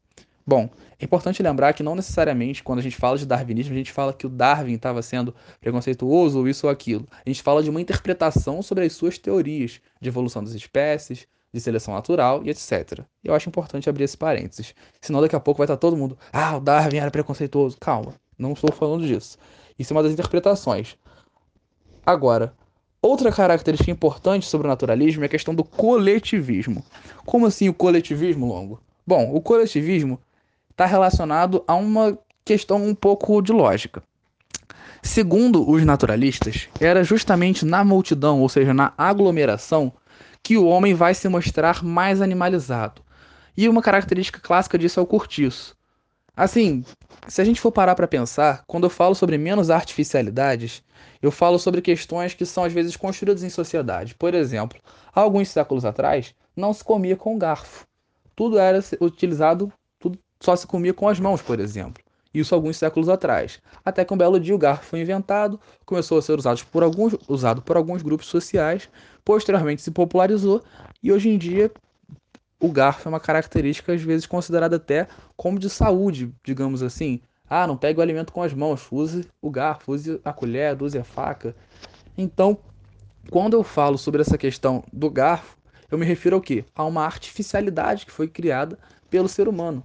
Bom, 0.47 0.71
é 0.99 1.05
importante 1.05 1.43
lembrar 1.43 1.73
que 1.73 1.83
não 1.83 1.97
necessariamente 1.97 2.63
quando 2.63 2.79
a 2.79 2.83
gente 2.83 2.97
fala 2.97 3.19
de 3.19 3.27
darwinismo, 3.27 3.75
a 3.75 3.79
gente 3.79 3.93
fala 3.93 4.13
que 4.13 4.27
o 4.27 4.31
Darwin 4.31 4.75
estava 4.75 5.03
sendo 5.03 5.35
preconceituoso 5.61 6.39
ou 6.39 6.49
isso 6.49 6.67
ou 6.67 6.73
aquilo. 6.73 7.09
A 7.25 7.29
gente 7.29 7.43
fala 7.43 7.63
de 7.63 7.71
uma 7.71 7.81
interpretação 7.81 8.63
sobre 8.63 8.85
as 8.85 8.93
suas 8.93 9.19
teorias 9.19 9.81
de 10.01 10.09
evolução 10.09 10.43
das 10.43 10.55
espécies, 10.55 11.27
de 11.53 11.61
seleção 11.61 11.95
natural 11.95 12.43
e 12.45 12.51
etc. 12.51 13.01
Eu 13.23 13.35
acho 13.35 13.49
importante 13.49 13.89
abrir 13.89 14.05
esse 14.05 14.17
parênteses. 14.17 14.75
Senão 15.01 15.21
daqui 15.21 15.37
a 15.37 15.41
pouco 15.41 15.59
vai 15.59 15.67
estar 15.67 15.77
todo 15.77 15.97
mundo, 15.97 16.17
ah, 16.33 16.57
o 16.57 16.61
Darwin 16.61 16.97
era 16.97 17.11
preconceituoso. 17.11 17.77
Calma, 17.79 18.15
não 18.39 18.53
estou 18.53 18.73
falando 18.73 19.07
disso. 19.07 19.37
Isso 19.79 19.93
é 19.93 19.97
uma 19.97 20.03
das 20.03 20.13
interpretações. 20.13 20.97
Agora, 22.05 22.55
outra 23.01 23.31
característica 23.31 23.91
importante 23.91 24.47
sobre 24.47 24.67
o 24.67 24.71
naturalismo 24.71 25.23
é 25.23 25.27
a 25.27 25.31
questão 25.31 25.55
do 25.55 25.63
coletivismo. 25.65 26.85
Como 27.25 27.47
assim 27.47 27.69
o 27.69 27.75
coletivismo, 27.75 28.47
Longo? 28.47 28.81
Bom, 29.07 29.35
o 29.35 29.41
coletivismo 29.41 30.19
está 30.71 30.87
relacionado 30.87 31.63
a 31.67 31.75
uma 31.75 32.19
questão 32.45 32.83
um 32.85 32.95
pouco 32.95 33.41
de 33.43 33.53
lógica. 33.53 34.03
Segundo 35.03 35.69
os 35.69 35.85
naturalistas, 35.85 36.69
era 36.81 37.03
justamente 37.03 37.65
na 37.65 37.85
multidão, 37.85 38.41
ou 38.41 38.49
seja, 38.49 38.73
na 38.73 38.93
aglomeração, 38.97 39.93
que 40.43 40.57
o 40.57 40.67
homem 40.67 40.95
vai 40.95 41.15
se 41.15 41.29
mostrar 41.29 41.83
mais 41.83 42.21
animalizado. 42.21 43.03
E 43.57 43.69
uma 43.69 43.83
característica 43.83 44.41
clássica 44.41 44.79
disso 44.79 44.99
é 44.99 45.03
o 45.03 45.07
curtiço. 45.07 45.77
Assim, 46.35 46.83
se 47.29 47.43
a 47.43 47.45
gente 47.45 47.61
for 47.61 47.71
parar 47.71 47.95
para 47.95 48.09
pensar, 48.09 48.63
quando 48.67 48.85
eu 48.85 48.91
falo 48.91 49.15
sobre 49.15 49.37
menos 49.37 49.71
artificialidades, 49.71 50.83
eu 51.21 51.31
falo 51.31 51.59
sobre 51.59 51.83
questões 51.83 52.33
que 52.33 52.47
são 52.47 52.65
às 52.65 52.73
vezes 52.73 52.97
construídas 52.97 53.43
em 53.43 53.51
sociedade. 53.51 54.15
Por 54.15 54.35
exemplo, 54.35 54.81
há 55.15 55.21
alguns 55.21 55.51
séculos 55.51 55.85
atrás, 55.85 56.35
não 56.57 56.73
se 56.73 56.83
comia 56.83 57.17
com 57.17 57.39
garfo. 57.39 57.87
Tudo 58.35 58.59
era 58.59 58.83
utilizado, 59.01 59.71
tudo 59.99 60.19
só 60.41 60.57
se 60.57 60.67
comia 60.67 60.95
com 60.95 61.07
as 61.07 61.21
mãos, 61.21 61.43
por 61.43 61.61
exemplo. 61.61 62.03
Isso 62.33 62.55
alguns 62.55 62.77
séculos 62.77 63.09
atrás. 63.09 63.61
Até 63.85 64.05
que 64.05 64.13
um 64.13 64.17
belo 64.17 64.41
dia 64.41 64.55
o 64.55 64.59
garfo 64.59 64.87
foi 64.87 65.01
inventado, 65.01 65.61
começou 65.85 66.19
a 66.19 66.23
ser 66.23 66.39
usado 66.39 66.65
por 66.73 66.83
alguns, 66.83 67.15
usado 67.29 67.61
por 67.63 67.77
alguns 67.77 68.03
grupos 68.03 68.27
sociais, 68.27 68.89
posteriormente 69.25 69.83
se 69.83 69.91
popularizou 69.91 70.63
e 71.03 71.13
hoje 71.13 71.29
em 71.29 71.37
dia 71.37 71.71
o 72.59 72.71
garfo 72.71 73.09
é 73.09 73.11
uma 73.11 73.21
característica 73.21 73.93
às 73.93 74.03
vezes 74.03 74.25
considerada 74.25 74.77
até 74.77 75.09
como 75.37 75.59
de 75.59 75.69
saúde, 75.69 76.33
digamos 76.45 76.83
assim. 76.83 77.21
Ah, 77.51 77.67
não 77.67 77.77
pegue 77.77 77.99
o 77.99 78.03
alimento 78.03 78.33
com 78.33 78.43
as 78.43 78.55
mãos, 78.55 78.87
use 78.91 79.29
o 79.43 79.51
garfo, 79.51 79.93
use 79.93 80.21
a 80.25 80.33
colher, 80.33 80.81
use 80.83 80.97
a 80.97 81.05
faca. 81.05 81.55
Então, 82.17 82.57
quando 83.31 83.55
eu 83.55 83.63
falo 83.63 83.99
sobre 83.99 84.23
essa 84.23 84.39
questão 84.39 84.83
do 84.93 85.11
garfo, 85.11 85.57
eu 85.91 85.99
me 85.99 86.07
refiro 86.07 86.37
ao 86.37 86.41
quê? 86.41 86.65
A 86.75 86.85
uma 86.85 87.05
artificialidade 87.05 88.07
que 88.07 88.13
foi 88.13 88.27
criada 88.27 88.79
pelo 89.11 89.29
ser 89.29 89.49
humano. 89.49 89.85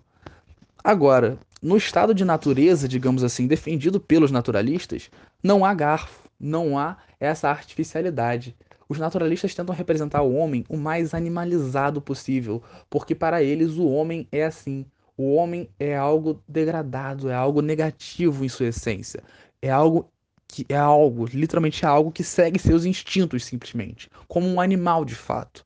Agora, 0.82 1.38
no 1.62 1.78
estado 1.78 2.14
de 2.14 2.24
natureza, 2.24 2.88
digamos 2.88 3.24
assim, 3.24 3.48
defendido 3.48 4.00
pelos 4.00 4.32
naturalistas, 4.32 5.10
não 5.42 5.66
há 5.66 5.74
garfo, 5.74 6.30
não 6.40 6.78
há 6.78 6.98
essa 7.20 7.50
artificialidade. 7.50 8.56
Os 8.90 9.00
naturalistas 9.00 9.54
tentam 9.54 9.76
representar 9.76 10.22
o 10.22 10.34
homem 10.36 10.64
o 10.70 10.78
mais 10.78 11.14
animalizado 11.14 12.02
possível, 12.02 12.64
porque 12.90 13.14
para 13.14 13.44
eles 13.44 13.74
o 13.74 13.88
homem 13.88 14.28
é 14.32 14.46
assim. 14.46 14.86
O 15.18 15.34
homem 15.34 15.68
é 15.80 15.98
algo 15.98 16.42
degradado, 16.48 17.30
é 17.30 17.34
algo 17.34 17.62
negativo 17.62 18.46
em 18.46 18.50
sua 18.50 18.68
essência. 18.68 19.24
É 19.62 19.70
algo 19.70 20.10
que 20.48 20.66
é 20.70 20.78
algo, 20.78 21.26
literalmente 21.26 21.84
é 21.84 21.88
algo 21.88 22.12
que 22.12 22.24
segue 22.24 22.58
seus 22.58 22.86
instintos 22.86 23.44
simplesmente, 23.44 24.10
como 24.28 24.48
um 24.48 24.62
animal 24.62 25.04
de 25.04 25.16
fato. 25.16 25.66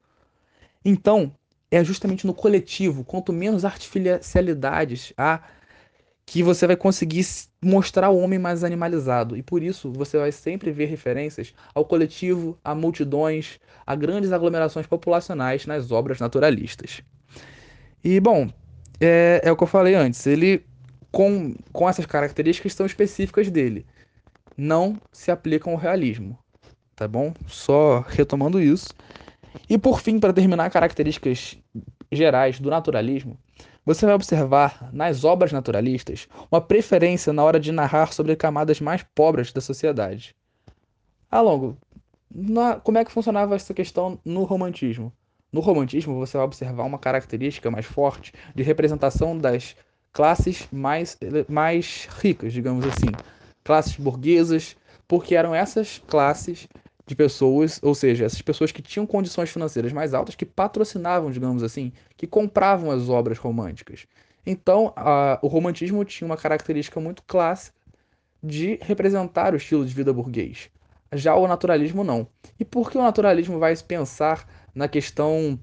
Então, 0.84 1.32
é 1.70 1.84
justamente 1.84 2.26
no 2.26 2.34
coletivo, 2.34 3.04
quanto 3.04 3.32
menos 3.32 3.64
artificialidades 3.64 5.14
há, 5.16 5.42
que 6.26 6.44
você 6.44 6.66
vai 6.66 6.76
conseguir 6.76 7.26
mostrar 7.62 8.10
o 8.10 8.18
homem 8.18 8.40
mais 8.40 8.64
animalizado. 8.64 9.36
E 9.36 9.44
por 9.44 9.62
isso 9.62 9.92
você 9.92 10.18
vai 10.18 10.32
sempre 10.32 10.72
ver 10.72 10.86
referências 10.86 11.54
ao 11.74 11.86
coletivo, 11.86 12.58
a 12.64 12.74
multidões, 12.74 13.60
a 13.86 13.96
grandes 13.96 14.32
aglomerações 14.32 14.88
populacionais 14.88 15.66
nas 15.66 15.92
obras 15.92 16.20
naturalistas. 16.20 17.02
E 18.04 18.20
bom, 18.20 18.50
é, 19.00 19.42
é 19.44 19.52
o 19.52 19.58
que 19.58 19.64
eu 19.64 19.68
falei 19.68 19.96
antes, 19.96 20.26
ele 20.26 20.64
com, 21.12 21.54
com 21.74 21.90
essas 21.90 22.06
características 22.06 22.74
são 22.74 22.86
específicas 22.86 23.50
dele. 23.50 23.86
Não 24.58 24.98
se 25.12 25.32
aplicam 25.32 25.74
ao 25.74 25.80
realismo. 25.80 26.38
Tá 26.96 27.08
bom? 27.08 27.34
Só 27.48 28.06
retomando 28.08 28.62
isso. 28.62 28.90
E 29.70 29.78
por 29.78 30.02
fim, 30.02 30.20
para 30.20 30.32
terminar, 30.32 30.70
características 30.70 31.58
gerais 32.12 32.60
do 32.60 32.70
naturalismo, 32.70 33.38
você 33.86 34.06
vai 34.06 34.16
observar 34.16 34.90
nas 34.94 35.24
obras 35.24 35.52
naturalistas 35.52 36.28
uma 36.52 36.62
preferência 36.62 37.34
na 37.34 37.44
hora 37.44 37.60
de 37.60 37.72
narrar 37.72 38.14
sobre 38.14 38.36
camadas 38.36 38.80
mais 38.80 39.04
pobres 39.16 39.52
da 39.52 39.62
sociedade. 39.62 40.36
A 41.30 41.42
longo, 41.42 41.78
na, 42.34 42.76
como 42.76 42.98
é 42.98 43.06
que 43.06 43.12
funcionava 43.12 43.56
essa 43.56 43.74
questão 43.74 44.20
no 44.24 44.44
romantismo? 44.44 45.12
No 45.52 45.60
romantismo, 45.60 46.16
você 46.16 46.38
vai 46.38 46.46
observar 46.46 46.84
uma 46.84 47.00
característica 47.00 47.70
mais 47.70 47.86
forte 47.86 48.32
de 48.56 48.64
representação 48.64 49.38
das 49.38 49.76
classes 50.14 50.68
mais, 50.72 51.18
mais 51.50 52.08
ricas, 52.22 52.54
digamos 52.54 52.86
assim, 52.86 53.12
classes 53.64 53.98
burguesas, 53.98 54.76
porque 55.08 55.36
eram 55.36 55.54
essas 55.54 56.00
classes 56.08 56.68
de 57.12 57.16
pessoas, 57.16 57.78
ou 57.84 57.94
seja, 57.94 58.24
essas 58.24 58.42
pessoas 58.42 58.72
que 58.72 58.82
tinham 58.82 59.06
condições 59.06 59.50
financeiras 59.50 59.92
mais 59.92 60.14
altas, 60.14 60.34
que 60.34 60.46
patrocinavam, 60.46 61.30
digamos 61.30 61.62
assim, 61.62 61.92
que 62.16 62.26
compravam 62.26 62.90
as 62.90 63.10
obras 63.10 63.38
românticas. 63.38 64.08
Então, 64.46 64.94
a, 64.96 65.38
o 65.42 65.48
romantismo 65.48 66.06
tinha 66.06 66.26
uma 66.26 66.38
característica 66.38 67.02
muito 67.02 67.22
clássica 67.24 67.76
de 68.42 68.80
representar 68.82 69.54
o 69.54 69.58
estilo 69.58 69.86
de 69.86 69.94
vida 69.94 70.14
burguês. 70.14 70.70
Já 71.14 71.36
o 71.36 71.46
naturalismo 71.50 72.02
não. 72.02 72.26
E 72.58 72.64
por 72.64 72.90
que 72.90 72.98
o 72.98 73.02
naturalismo 73.02 73.60
vai 73.60 73.76
pensar 73.76 74.48
na 74.74 74.88
questão 74.88 75.60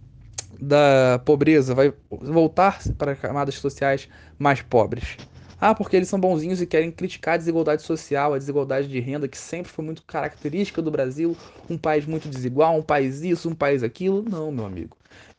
da 0.61 1.19
pobreza, 1.25 1.75
vai 1.75 1.95
voltar 2.11 2.79
para 2.99 3.17
camadas 3.17 3.55
sociais 3.55 4.07
mais 4.39 4.61
pobres? 4.61 5.17
Ah, 5.61 5.75
porque 5.75 5.97
eles 5.97 6.09
são 6.09 6.21
bonzinhos 6.21 6.63
e 6.63 6.67
querem 6.67 6.91
criticar 6.91 7.35
a 7.35 7.37
desigualdade 7.37 7.83
social, 7.83 8.33
a 8.33 8.39
desigualdade 8.39 8.87
de 8.89 9.01
renda, 9.01 9.27
que 9.27 9.37
sempre 9.37 9.73
foi 9.73 9.85
muito 9.85 10.05
característica 10.05 10.81
do 10.81 10.91
Brasil, 10.91 11.37
um 11.69 11.77
país 11.77 12.07
muito 12.07 12.29
desigual, 12.29 12.77
um 12.77 12.83
país 12.83 13.23
isso, 13.23 13.49
um 13.49 13.55
país 13.55 13.83
aquilo. 13.83 14.23
Não, 14.23 14.53
meu 14.53 14.67
amigo. 14.67 14.97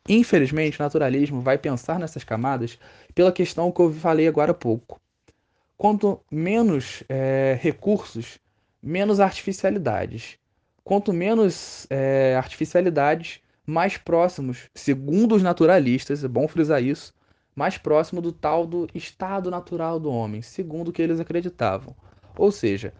Infelizmente, 0.08 0.79
o 0.79 0.84
naturalismo 0.84 1.39
vai 1.39 1.58
pensar 1.58 1.99
nessas 1.99 2.23
camadas 2.23 2.77
pela 3.15 3.32
questão 3.32 3.71
que 3.71 3.79
eu 3.79 3.93
falei 3.93 4.27
agora 4.27 4.51
há 4.51 4.55
pouco. 4.55 4.99
Quanto 5.77 6.19
menos 6.29 7.03
é, 7.08 7.58
recursos, 7.62 8.39
menos 8.84 9.19
artificialidades. 9.19 10.38
Quanto 10.84 11.13
menos 11.13 11.88
é, 11.89 12.36
artificialidades, 12.36 13.39
mais 13.65 13.97
próximos, 13.97 14.69
segundo 14.73 15.36
os 15.36 15.43
naturalistas, 15.43 16.23
é 16.23 16.27
bom 16.27 16.47
frisar 16.47 16.84
isso, 16.84 17.13
mais 17.55 17.77
próximo 17.77 18.21
do 18.21 18.31
tal 18.31 18.65
do 18.65 18.88
estado 18.93 19.51
natural 19.51 19.99
do 19.99 20.12
homem, 20.12 20.41
segundo 20.41 20.89
o 20.89 20.91
que 20.91 21.01
eles 21.01 21.19
acreditavam. 21.19 21.95
Ou 22.38 22.51
seja, 22.51 22.93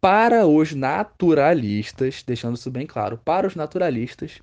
para 0.00 0.46
os 0.46 0.74
naturalistas, 0.74 2.22
deixando 2.22 2.56
isso 2.56 2.70
bem 2.70 2.86
claro, 2.86 3.18
para 3.24 3.46
os 3.46 3.56
naturalistas, 3.56 4.42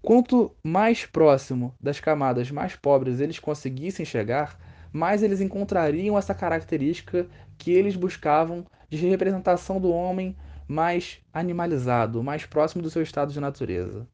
quanto 0.00 0.54
mais 0.62 1.04
próximo 1.04 1.74
das 1.80 2.00
camadas 2.00 2.50
mais 2.50 2.76
pobres 2.76 3.20
eles 3.20 3.38
conseguissem 3.38 4.04
chegar, 4.04 4.58
mais 4.92 5.22
eles 5.22 5.40
encontrariam 5.40 6.16
essa 6.16 6.34
característica 6.34 7.26
que 7.58 7.72
eles 7.72 7.96
buscavam 7.96 8.64
de 8.88 9.06
representação 9.08 9.80
do 9.80 9.90
homem 9.90 10.36
mais 10.68 11.20
animalizado, 11.32 12.22
mais 12.22 12.46
próximo 12.46 12.82
do 12.82 12.90
seu 12.90 13.02
estado 13.02 13.32
de 13.32 13.40
natureza. 13.40 14.06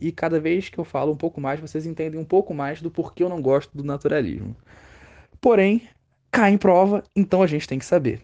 E 0.00 0.10
cada 0.10 0.40
vez 0.40 0.68
que 0.68 0.78
eu 0.78 0.84
falo 0.84 1.12
um 1.12 1.16
pouco 1.16 1.40
mais, 1.40 1.60
vocês 1.60 1.84
entendem 1.84 2.18
um 2.18 2.24
pouco 2.24 2.54
mais 2.54 2.80
do 2.80 2.90
porquê 2.90 3.22
eu 3.22 3.28
não 3.28 3.42
gosto 3.42 3.76
do 3.76 3.84
naturalismo. 3.84 4.56
Porém, 5.40 5.82
cai 6.30 6.52
em 6.52 6.58
prova, 6.58 7.04
então 7.14 7.42
a 7.42 7.46
gente 7.46 7.68
tem 7.68 7.78
que 7.78 7.84
saber. 7.84 8.22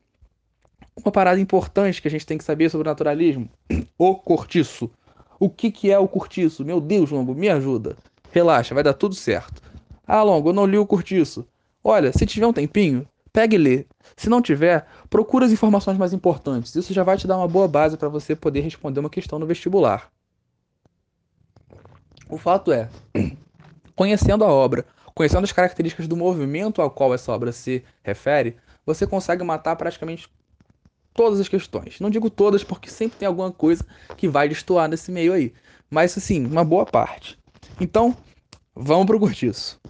Uma 0.97 1.13
parada 1.13 1.39
importante 1.39 2.01
que 2.01 2.09
a 2.09 2.11
gente 2.11 2.25
tem 2.25 2.39
que 2.39 2.45
saber 2.45 2.71
sobre 2.71 2.89
o 2.89 2.91
naturalismo: 2.91 3.49
o 3.99 4.15
cortiço. 4.15 4.91
O 5.39 5.51
que, 5.51 5.71
que 5.71 5.91
é 5.91 5.99
o 5.99 6.09
cortiço? 6.09 6.65
Meu 6.65 6.81
Deus, 6.81 7.11
Longo, 7.11 7.35
me 7.35 7.51
ajuda. 7.51 7.95
Relaxa, 8.33 8.75
vai 8.75 8.83
dar 8.83 8.95
tudo 8.95 9.15
certo. 9.15 9.61
Ah, 10.07 10.23
Longo, 10.23 10.49
eu 10.49 10.55
não 10.55 10.65
li 10.65 10.79
o 10.79 10.87
cortiço. 10.87 11.47
Olha, 11.85 12.11
se 12.13 12.25
tiver 12.25 12.47
um 12.47 12.53
tempinho, 12.53 13.07
pegue 13.33 13.57
e 13.57 13.59
lê. 13.59 13.87
Se 14.17 14.31
não 14.31 14.41
tiver, 14.41 14.87
procura 15.11 15.45
as 15.45 15.53
informações 15.53 15.99
mais 15.99 16.15
importantes. 16.15 16.75
Isso 16.75 16.95
já 16.95 17.03
vai 17.03 17.19
te 17.19 17.27
dar 17.27 17.37
uma 17.37 17.47
boa 17.47 17.69
base 17.69 17.99
para 17.99 18.09
você 18.09 18.35
poder 18.35 18.61
responder 18.61 19.01
uma 19.01 19.11
questão 19.11 19.39
no 19.39 19.47
vestibular. 19.47 20.11
O 22.29 22.39
fato 22.39 22.73
é, 22.73 22.89
conhecendo 23.95 24.45
a 24.45 24.49
obra, 24.49 24.85
conhecendo 25.15 25.45
as 25.45 25.53
características 25.53 26.07
do 26.07 26.17
movimento 26.17 26.83
ao 26.83 26.91
qual 26.91 27.15
essa 27.15 27.33
obra 27.33 27.53
se 27.53 27.85
refere, 28.03 28.57
você 28.85 29.07
consegue 29.07 29.43
matar 29.43 29.77
praticamente 29.77 30.29
todas 31.15 31.41
as 31.41 31.49
questões. 31.49 31.99
Não 32.01 32.11
digo 32.11 32.29
todas, 32.29 32.63
porque 32.63 32.91
sempre 32.91 33.19
tem 33.19 33.27
alguma 33.27 33.51
coisa 33.51 33.85
que 34.17 34.29
vai 34.29 34.49
destoar 34.49 34.89
nesse 34.89 35.11
meio 35.11 35.33
aí. 35.33 35.53
Mas, 35.91 36.17
assim, 36.17 36.45
uma 36.45 36.65
boa 36.65 36.85
parte. 36.85 37.39
Então, 37.81 38.17
vamos 38.75 39.07
pro 39.07 39.19
curtiço. 39.19 39.81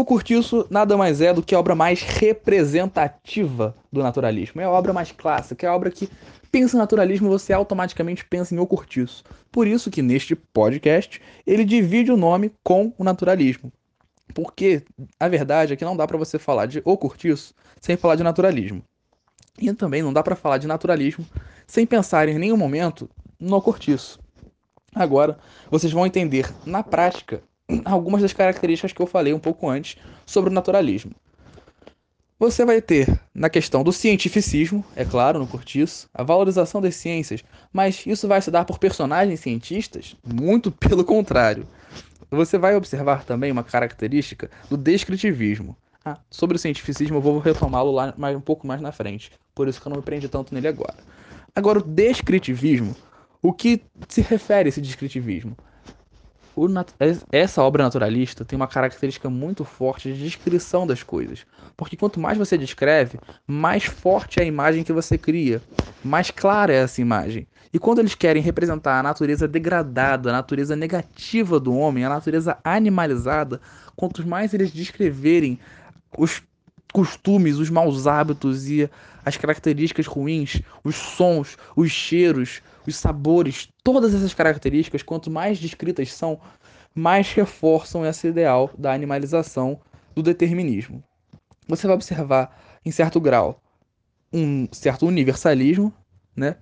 O 0.00 0.04
Curtiço 0.04 0.66
nada 0.70 0.96
mais 0.96 1.20
é 1.20 1.30
do 1.34 1.42
que 1.42 1.54
a 1.54 1.58
obra 1.58 1.74
mais 1.74 2.00
representativa 2.00 3.76
do 3.92 4.02
naturalismo. 4.02 4.58
É 4.58 4.64
a 4.64 4.70
obra 4.70 4.94
mais 4.94 5.12
clássica, 5.12 5.66
é 5.66 5.68
a 5.68 5.74
obra 5.74 5.90
que 5.90 6.08
pensa 6.50 6.76
em 6.76 6.78
naturalismo 6.78 7.28
você 7.28 7.52
automaticamente 7.52 8.24
pensa 8.24 8.54
em 8.54 8.58
O 8.58 8.66
Curtiço. 8.66 9.24
Por 9.50 9.66
isso 9.66 9.90
que 9.90 10.02
neste 10.02 10.34
podcast 10.34 11.20
ele 11.46 11.64
divide 11.64 12.10
o 12.10 12.16
nome 12.16 12.52
com 12.62 12.92
o 12.98 13.04
naturalismo. 13.04 13.72
Porque 14.34 14.82
a 15.18 15.28
verdade 15.28 15.72
é 15.72 15.76
que 15.76 15.84
não 15.84 15.96
dá 15.96 16.06
para 16.06 16.18
você 16.18 16.38
falar 16.38 16.66
de 16.66 16.82
O 16.84 16.96
Curtiço 16.96 17.54
sem 17.80 17.96
falar 17.96 18.16
de 18.16 18.22
naturalismo. 18.22 18.82
E 19.58 19.72
também 19.72 20.02
não 20.02 20.12
dá 20.12 20.22
para 20.22 20.36
falar 20.36 20.58
de 20.58 20.66
naturalismo 20.66 21.26
sem 21.66 21.86
pensar 21.86 22.28
em 22.28 22.38
nenhum 22.38 22.56
momento 22.56 23.08
no 23.38 23.60
Curtiço. 23.60 24.18
Agora, 24.94 25.38
vocês 25.70 25.92
vão 25.92 26.06
entender 26.06 26.52
na 26.66 26.82
prática 26.82 27.42
algumas 27.84 28.22
das 28.22 28.32
características 28.32 28.92
que 28.92 29.00
eu 29.00 29.06
falei 29.06 29.32
um 29.32 29.38
pouco 29.38 29.68
antes 29.68 29.96
sobre 30.26 30.50
o 30.50 30.52
naturalismo. 30.52 31.12
Você 32.40 32.64
vai 32.64 32.80
ter 32.80 33.20
na 33.34 33.50
questão 33.50 33.84
do 33.84 33.92
cientificismo, 33.92 34.82
é 34.96 35.04
claro, 35.04 35.38
no 35.38 35.46
cortiço, 35.46 36.08
a 36.14 36.22
valorização 36.22 36.80
das 36.80 36.96
ciências, 36.96 37.44
mas 37.70 38.06
isso 38.06 38.26
vai 38.26 38.40
se 38.40 38.50
dar 38.50 38.64
por 38.64 38.78
personagens 38.78 39.40
cientistas? 39.40 40.16
Muito 40.24 40.72
pelo 40.72 41.04
contrário. 41.04 41.68
Você 42.30 42.56
vai 42.56 42.74
observar 42.74 43.24
também 43.24 43.52
uma 43.52 43.62
característica 43.62 44.50
do 44.70 44.78
descritivismo. 44.78 45.76
Ah, 46.02 46.16
sobre 46.30 46.56
o 46.56 46.58
cientificismo 46.58 47.18
eu 47.18 47.20
vou 47.20 47.38
retomá-lo 47.40 47.92
lá 47.92 48.14
mais, 48.16 48.34
um 48.34 48.40
pouco 48.40 48.66
mais 48.66 48.80
na 48.80 48.90
frente, 48.90 49.30
por 49.54 49.68
isso 49.68 49.78
que 49.78 49.86
eu 49.86 49.90
não 49.90 49.98
me 49.98 50.02
prendi 50.02 50.26
tanto 50.26 50.54
nele 50.54 50.68
agora. 50.68 50.96
Agora, 51.54 51.80
o 51.80 51.82
descritivismo, 51.82 52.96
o 53.42 53.52
que 53.52 53.82
se 54.08 54.22
refere 54.22 54.68
a 54.68 54.70
esse 54.70 54.80
descritivismo? 54.80 55.54
Essa 57.30 57.62
obra 57.62 57.84
naturalista 57.84 58.44
tem 58.44 58.56
uma 58.56 58.66
característica 58.66 59.30
muito 59.30 59.64
forte 59.64 60.12
de 60.12 60.22
descrição 60.22 60.86
das 60.86 61.02
coisas. 61.02 61.46
Porque 61.76 61.96
quanto 61.96 62.20
mais 62.20 62.36
você 62.36 62.58
descreve, 62.58 63.18
mais 63.46 63.84
forte 63.84 64.40
é 64.40 64.42
a 64.42 64.46
imagem 64.46 64.82
que 64.82 64.92
você 64.92 65.16
cria, 65.16 65.62
mais 66.04 66.30
clara 66.30 66.72
é 66.72 66.76
essa 66.76 67.00
imagem. 67.00 67.46
E 67.72 67.78
quando 67.78 68.00
eles 68.00 68.14
querem 68.14 68.42
representar 68.42 68.98
a 68.98 69.02
natureza 69.02 69.46
degradada, 69.46 70.30
a 70.30 70.32
natureza 70.32 70.74
negativa 70.74 71.60
do 71.60 71.74
homem, 71.74 72.04
a 72.04 72.08
natureza 72.08 72.58
animalizada, 72.64 73.60
quanto 73.94 74.26
mais 74.26 74.52
eles 74.52 74.72
descreverem 74.72 75.58
os 76.18 76.42
costumes, 76.92 77.58
os 77.58 77.70
maus 77.70 78.06
hábitos 78.06 78.68
e 78.68 78.90
as 79.24 79.36
características 79.36 80.06
ruins, 80.06 80.60
os 80.84 80.96
sons, 80.96 81.56
os 81.76 81.90
cheiros, 81.90 82.62
os 82.86 82.96
sabores, 82.96 83.68
todas 83.82 84.14
essas 84.14 84.34
características, 84.34 85.02
quanto 85.02 85.30
mais 85.30 85.58
descritas 85.58 86.12
são, 86.12 86.40
mais 86.94 87.32
reforçam 87.32 88.04
esse 88.04 88.28
ideal 88.28 88.70
da 88.76 88.92
animalização 88.92 89.80
do 90.14 90.22
determinismo. 90.22 91.02
Você 91.68 91.86
vai 91.86 91.94
observar, 91.94 92.80
em 92.84 92.90
certo 92.90 93.20
grau, 93.20 93.62
um 94.32 94.68
certo 94.72 95.06
universalismo, 95.06 95.92
né? 96.34 96.56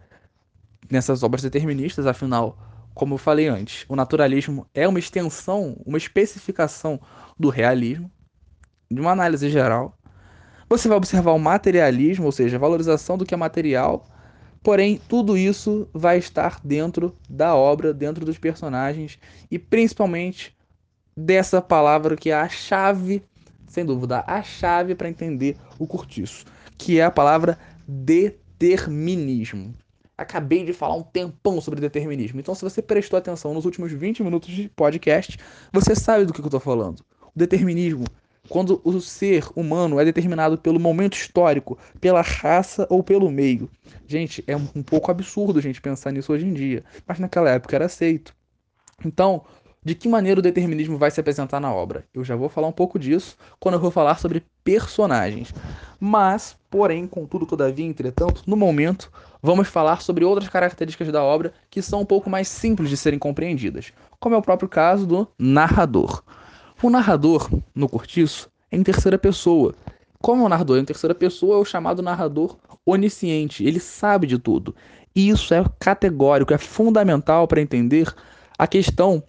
Nessas 0.90 1.22
obras 1.22 1.42
deterministas, 1.42 2.06
afinal, 2.06 2.58
como 2.94 3.14
eu 3.14 3.18
falei 3.18 3.46
antes, 3.46 3.84
o 3.88 3.94
naturalismo 3.94 4.66
é 4.74 4.88
uma 4.88 4.98
extensão, 4.98 5.80
uma 5.84 5.98
especificação 5.98 7.00
do 7.38 7.48
realismo, 7.48 8.10
de 8.90 9.00
uma 9.00 9.12
análise 9.12 9.48
geral. 9.50 9.97
Você 10.68 10.88
vai 10.88 10.96
observar 10.96 11.32
o 11.32 11.38
materialismo, 11.38 12.26
ou 12.26 12.32
seja, 12.32 12.56
a 12.56 12.60
valorização 12.60 13.16
do 13.16 13.24
que 13.24 13.34
é 13.34 13.36
material, 13.36 14.06
Porém, 14.62 15.00
tudo 15.08 15.36
isso 15.36 15.88
vai 15.92 16.18
estar 16.18 16.60
dentro 16.62 17.16
da 17.28 17.54
obra, 17.54 17.94
dentro 17.94 18.24
dos 18.24 18.38
personagens 18.38 19.18
e 19.50 19.58
principalmente 19.58 20.56
dessa 21.16 21.62
palavra 21.62 22.16
que 22.16 22.30
é 22.30 22.34
a 22.34 22.48
chave, 22.48 23.22
sem 23.66 23.84
dúvida, 23.84 24.24
a 24.26 24.42
chave 24.42 24.94
para 24.94 25.08
entender 25.08 25.56
o 25.78 25.86
curtiço, 25.86 26.44
que 26.76 26.98
é 26.98 27.04
a 27.04 27.10
palavra 27.10 27.58
determinismo. 27.86 29.74
Acabei 30.16 30.64
de 30.64 30.72
falar 30.72 30.96
um 30.96 31.02
tempão 31.02 31.60
sobre 31.60 31.80
determinismo, 31.80 32.40
então 32.40 32.54
se 32.54 32.62
você 32.62 32.82
prestou 32.82 33.16
atenção 33.16 33.54
nos 33.54 33.64
últimos 33.64 33.92
20 33.92 34.24
minutos 34.24 34.50
de 34.50 34.68
podcast, 34.70 35.38
você 35.72 35.94
sabe 35.94 36.24
do 36.24 36.32
que 36.32 36.40
eu 36.40 36.44
estou 36.44 36.60
falando. 36.60 37.00
O 37.34 37.38
determinismo 37.38 38.04
quando 38.48 38.80
o 38.84 39.00
ser 39.00 39.44
humano 39.54 40.00
é 40.00 40.04
determinado 40.04 40.58
pelo 40.58 40.80
momento 40.80 41.14
histórico, 41.14 41.78
pela 42.00 42.22
raça 42.22 42.86
ou 42.90 43.02
pelo 43.02 43.30
meio. 43.30 43.70
Gente, 44.06 44.42
é 44.46 44.56
um 44.56 44.82
pouco 44.82 45.10
absurdo 45.10 45.58
a 45.58 45.62
gente 45.62 45.80
pensar 45.80 46.10
nisso 46.10 46.32
hoje 46.32 46.46
em 46.46 46.52
dia, 46.52 46.84
mas 47.06 47.18
naquela 47.18 47.50
época 47.50 47.76
era 47.76 47.86
aceito. 47.86 48.34
Então, 49.04 49.44
de 49.84 49.94
que 49.94 50.08
maneira 50.08 50.40
o 50.40 50.42
determinismo 50.42 50.98
vai 50.98 51.10
se 51.10 51.20
apresentar 51.20 51.60
na 51.60 51.72
obra? 51.72 52.04
Eu 52.12 52.24
já 52.24 52.34
vou 52.34 52.48
falar 52.48 52.66
um 52.66 52.72
pouco 52.72 52.98
disso 52.98 53.36
quando 53.60 53.74
eu 53.74 53.80
vou 53.80 53.90
falar 53.90 54.18
sobre 54.18 54.44
personagens. 54.64 55.54
Mas, 56.00 56.56
porém, 56.68 57.06
contudo, 57.06 57.46
todavia, 57.46 57.86
entretanto, 57.86 58.42
no 58.46 58.56
momento, 58.56 59.10
vamos 59.42 59.68
falar 59.68 60.02
sobre 60.02 60.24
outras 60.24 60.48
características 60.48 61.12
da 61.12 61.22
obra 61.22 61.52
que 61.70 61.80
são 61.80 62.00
um 62.00 62.04
pouco 62.04 62.28
mais 62.28 62.48
simples 62.48 62.90
de 62.90 62.96
serem 62.96 63.18
compreendidas, 63.18 63.92
como 64.18 64.34
é 64.34 64.38
o 64.38 64.42
próprio 64.42 64.68
caso 64.68 65.06
do 65.06 65.28
narrador. 65.38 66.22
O 66.80 66.90
narrador, 66.90 67.50
no 67.74 67.88
Cortiço, 67.88 68.48
é 68.70 68.76
em 68.76 68.84
terceira 68.84 69.18
pessoa. 69.18 69.74
Como 70.20 70.44
o 70.44 70.48
narrador 70.48 70.78
é 70.78 70.80
em 70.80 70.84
terceira 70.84 71.12
pessoa, 71.12 71.56
é 71.56 71.58
o 71.58 71.64
chamado 71.64 72.02
narrador 72.02 72.56
onisciente. 72.86 73.64
Ele 73.64 73.80
sabe 73.80 74.28
de 74.28 74.38
tudo. 74.38 74.76
E 75.14 75.28
isso 75.28 75.52
é 75.52 75.64
categórico, 75.80 76.54
é 76.54 76.58
fundamental 76.58 77.48
para 77.48 77.60
entender 77.60 78.14
a 78.56 78.66
questão 78.66 79.20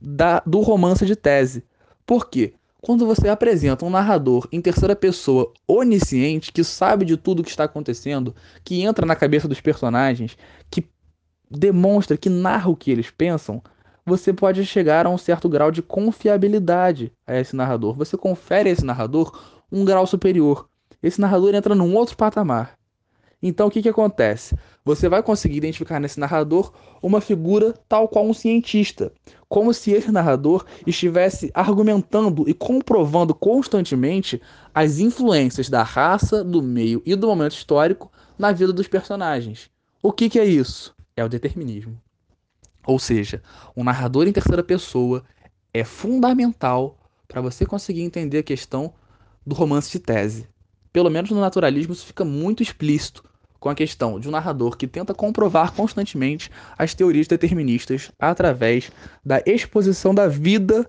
da, 0.00 0.40
do 0.40 0.60
romance 0.60 1.06
de 1.06 1.14
tese. 1.14 1.64
Por 2.04 2.28
quê? 2.28 2.54
Quando 2.82 3.06
você 3.06 3.28
apresenta 3.28 3.84
um 3.84 3.90
narrador 3.90 4.48
em 4.50 4.60
terceira 4.60 4.96
pessoa 4.96 5.52
onisciente, 5.68 6.50
que 6.50 6.64
sabe 6.64 7.04
de 7.04 7.16
tudo 7.16 7.40
o 7.40 7.44
que 7.44 7.50
está 7.50 7.64
acontecendo, 7.64 8.34
que 8.64 8.82
entra 8.82 9.06
na 9.06 9.14
cabeça 9.14 9.46
dos 9.46 9.60
personagens, 9.60 10.36
que 10.68 10.88
demonstra, 11.48 12.16
que 12.16 12.28
narra 12.28 12.68
o 12.68 12.76
que 12.76 12.90
eles 12.90 13.10
pensam, 13.10 13.62
você 14.04 14.32
pode 14.32 14.64
chegar 14.66 15.06
a 15.06 15.10
um 15.10 15.18
certo 15.18 15.48
grau 15.48 15.70
de 15.70 15.82
confiabilidade 15.82 17.12
a 17.26 17.38
esse 17.38 17.54
narrador. 17.54 17.94
Você 17.96 18.16
confere 18.16 18.68
a 18.68 18.72
esse 18.72 18.84
narrador 18.84 19.38
um 19.70 19.84
grau 19.84 20.06
superior. 20.06 20.68
Esse 21.02 21.20
narrador 21.20 21.54
entra 21.54 21.74
num 21.74 21.94
outro 21.94 22.16
patamar. 22.16 22.78
Então 23.42 23.68
o 23.68 23.70
que, 23.70 23.80
que 23.80 23.88
acontece? 23.88 24.54
Você 24.84 25.08
vai 25.08 25.22
conseguir 25.22 25.56
identificar 25.56 25.98
nesse 25.98 26.20
narrador 26.20 26.72
uma 27.02 27.20
figura 27.20 27.74
tal 27.88 28.06
qual 28.06 28.26
um 28.26 28.34
cientista, 28.34 29.12
como 29.48 29.72
se 29.72 29.92
esse 29.92 30.12
narrador 30.12 30.66
estivesse 30.86 31.50
argumentando 31.54 32.48
e 32.48 32.52
comprovando 32.52 33.34
constantemente 33.34 34.40
as 34.74 34.98
influências 34.98 35.70
da 35.70 35.82
raça, 35.82 36.44
do 36.44 36.62
meio 36.62 37.02
e 37.06 37.14
do 37.14 37.28
momento 37.28 37.52
histórico 37.52 38.12
na 38.38 38.52
vida 38.52 38.72
dos 38.72 38.88
personagens. 38.88 39.70
O 40.02 40.12
que, 40.12 40.28
que 40.28 40.38
é 40.38 40.44
isso? 40.44 40.94
É 41.16 41.24
o 41.24 41.28
determinismo. 41.28 41.98
Ou 42.86 42.98
seja, 42.98 43.42
um 43.76 43.84
narrador 43.84 44.26
em 44.26 44.32
terceira 44.32 44.62
pessoa 44.62 45.24
é 45.72 45.84
fundamental 45.84 46.98
para 47.28 47.40
você 47.40 47.64
conseguir 47.64 48.02
entender 48.02 48.38
a 48.38 48.42
questão 48.42 48.92
do 49.46 49.54
romance 49.54 49.90
de 49.90 49.98
tese. 49.98 50.48
Pelo 50.92 51.10
menos 51.10 51.30
no 51.30 51.40
naturalismo 51.40 51.92
isso 51.92 52.06
fica 52.06 52.24
muito 52.24 52.62
explícito 52.62 53.24
com 53.60 53.68
a 53.68 53.74
questão 53.74 54.18
de 54.18 54.26
um 54.26 54.30
narrador 54.30 54.76
que 54.76 54.86
tenta 54.86 55.14
comprovar 55.14 55.72
constantemente 55.72 56.50
as 56.76 56.94
teorias 56.94 57.28
deterministas 57.28 58.10
através 58.18 58.90
da 59.24 59.42
exposição 59.46 60.14
da 60.14 60.26
vida 60.26 60.88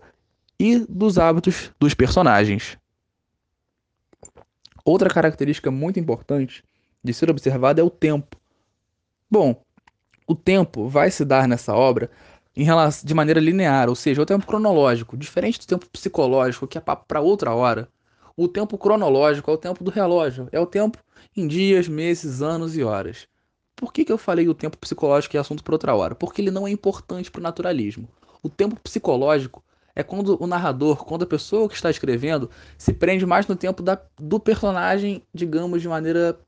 e 0.57 0.79
dos 0.87 1.17
hábitos 1.17 1.71
dos 1.79 1.93
personagens. 1.93 2.77
Outra 4.85 5.09
característica 5.09 5.69
muito 5.69 5.99
importante 5.99 6.63
de 7.03 7.13
ser 7.13 7.29
observada 7.29 7.81
é 7.81 7.83
o 7.83 7.89
tempo. 7.89 8.37
Bom, 9.29 9.63
o 10.31 10.35
tempo 10.35 10.87
vai 10.87 11.11
se 11.11 11.25
dar 11.25 11.45
nessa 11.45 11.75
obra 11.75 12.09
em 12.55 12.63
relação, 12.63 13.05
de 13.05 13.13
maneira 13.13 13.39
linear, 13.39 13.89
ou 13.89 13.95
seja, 13.95 14.21
o 14.21 14.25
tempo 14.25 14.47
cronológico, 14.47 15.17
diferente 15.17 15.59
do 15.59 15.65
tempo 15.65 15.89
psicológico, 15.89 16.67
que 16.67 16.77
é 16.77 16.81
para 16.81 17.19
outra 17.19 17.53
hora. 17.53 17.89
O 18.37 18.47
tempo 18.47 18.77
cronológico 18.77 19.51
é 19.51 19.53
o 19.53 19.57
tempo 19.57 19.83
do 19.83 19.91
relógio, 19.91 20.47
é 20.53 20.59
o 20.59 20.65
tempo 20.65 20.97
em 21.35 21.47
dias, 21.47 21.87
meses, 21.89 22.41
anos 22.41 22.77
e 22.77 22.83
horas. 22.83 23.27
Por 23.75 23.91
que, 23.91 24.05
que 24.05 24.11
eu 24.11 24.17
falei 24.17 24.47
o 24.47 24.53
tempo 24.53 24.77
psicológico 24.77 25.35
é 25.35 25.39
assunto 25.39 25.63
para 25.63 25.75
outra 25.75 25.95
hora? 25.95 26.15
Porque 26.15 26.41
ele 26.41 26.51
não 26.51 26.65
é 26.65 26.71
importante 26.71 27.29
para 27.29 27.39
o 27.39 27.43
naturalismo. 27.43 28.07
O 28.41 28.49
tempo 28.49 28.79
psicológico 28.81 29.61
é 29.93 30.01
quando 30.01 30.41
o 30.41 30.47
narrador, 30.47 31.03
quando 31.03 31.23
a 31.23 31.27
pessoa 31.27 31.67
que 31.67 31.75
está 31.75 31.89
escrevendo, 31.89 32.49
se 32.77 32.93
prende 32.93 33.25
mais 33.25 33.47
no 33.47 33.55
tempo 33.55 33.83
da, 33.83 33.99
do 34.17 34.39
personagem, 34.39 35.23
digamos, 35.33 35.81
de 35.81 35.89
maneira 35.89 36.39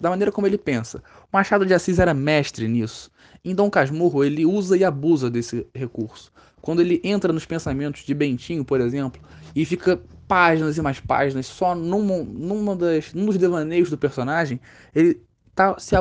da 0.00 0.10
maneira 0.10 0.32
como 0.32 0.46
ele 0.46 0.58
pensa. 0.58 1.02
O 1.24 1.28
Machado 1.32 1.66
de 1.66 1.74
Assis 1.74 1.98
era 1.98 2.14
mestre 2.14 2.68
nisso. 2.68 3.10
Em 3.44 3.54
Dom 3.54 3.70
Casmurro, 3.70 4.24
ele 4.24 4.44
usa 4.44 4.76
e 4.76 4.84
abusa 4.84 5.30
desse 5.30 5.66
recurso. 5.74 6.32
Quando 6.60 6.80
ele 6.80 7.00
entra 7.04 7.32
nos 7.32 7.46
pensamentos 7.46 8.02
de 8.02 8.14
Bentinho, 8.14 8.64
por 8.64 8.80
exemplo, 8.80 9.20
e 9.54 9.64
fica 9.64 10.00
páginas 10.26 10.76
e 10.76 10.82
mais 10.82 11.00
páginas 11.00 11.46
só 11.46 11.74
numa, 11.74 12.18
numa 12.18 12.76
das, 12.76 13.14
num 13.14 13.26
dos 13.26 13.38
devaneios 13.38 13.90
do 13.90 13.96
personagem, 13.96 14.60
ele 14.94 15.20
está 15.48 15.78
se 15.78 15.94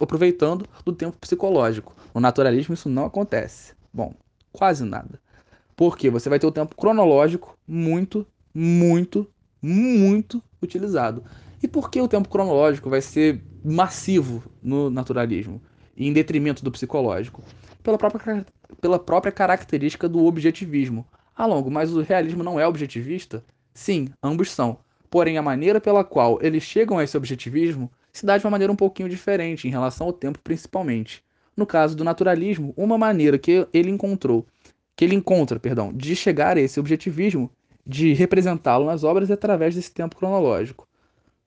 aproveitando 0.00 0.66
do 0.84 0.92
tempo 0.92 1.16
psicológico. 1.18 1.94
No 2.14 2.20
naturalismo 2.20 2.74
isso 2.74 2.88
não 2.88 3.06
acontece. 3.06 3.72
Bom, 3.92 4.14
quase 4.52 4.84
nada. 4.84 5.20
Porque 5.74 6.10
você 6.10 6.28
vai 6.28 6.38
ter 6.38 6.46
o 6.46 6.52
tempo 6.52 6.76
cronológico 6.76 7.56
muito 7.66 8.26
muito, 8.54 9.26
muito 9.62 10.42
utilizado. 10.62 11.24
E 11.62 11.68
por 11.68 11.90
que 11.90 12.00
o 12.00 12.08
tempo 12.08 12.28
cronológico 12.28 12.88
vai 12.88 13.02
ser 13.02 13.42
massivo 13.62 14.42
no 14.62 14.88
naturalismo, 14.88 15.60
em 15.94 16.10
detrimento 16.12 16.64
do 16.64 16.70
psicológico? 16.72 17.42
Pela 17.82 17.98
própria, 17.98 18.46
pela 18.80 18.98
própria 18.98 19.30
característica 19.30 20.08
do 20.08 20.24
objetivismo. 20.24 21.06
Ah, 21.36 21.44
longo, 21.44 21.70
mas 21.70 21.92
o 21.92 22.00
realismo 22.00 22.42
não 22.42 22.58
é 22.58 22.66
objetivista? 22.66 23.44
Sim, 23.74 24.08
ambos 24.22 24.50
são. 24.50 24.78
Porém, 25.10 25.36
a 25.36 25.42
maneira 25.42 25.80
pela 25.80 26.02
qual 26.02 26.38
eles 26.40 26.62
chegam 26.62 26.98
a 26.98 27.04
esse 27.04 27.16
objetivismo 27.16 27.90
se 28.12 28.24
dá 28.24 28.38
de 28.38 28.44
uma 28.44 28.50
maneira 28.50 28.72
um 28.72 28.76
pouquinho 28.76 29.08
diferente, 29.08 29.68
em 29.68 29.70
relação 29.70 30.06
ao 30.06 30.12
tempo 30.12 30.38
principalmente. 30.42 31.22
No 31.56 31.66
caso 31.66 31.94
do 31.94 32.04
naturalismo, 32.04 32.72
uma 32.76 32.96
maneira 32.96 33.38
que 33.38 33.66
ele 33.72 33.90
encontrou, 33.90 34.46
que 34.96 35.04
ele 35.04 35.14
encontra, 35.14 35.60
perdão, 35.60 35.92
de 35.92 36.16
chegar 36.16 36.56
a 36.56 36.60
esse 36.60 36.80
objetivismo, 36.80 37.50
de 37.86 38.14
representá-lo 38.14 38.86
nas 38.86 39.04
obras 39.04 39.30
é 39.30 39.34
através 39.34 39.74
desse 39.74 39.92
tempo 39.92 40.16
cronológico. 40.16 40.88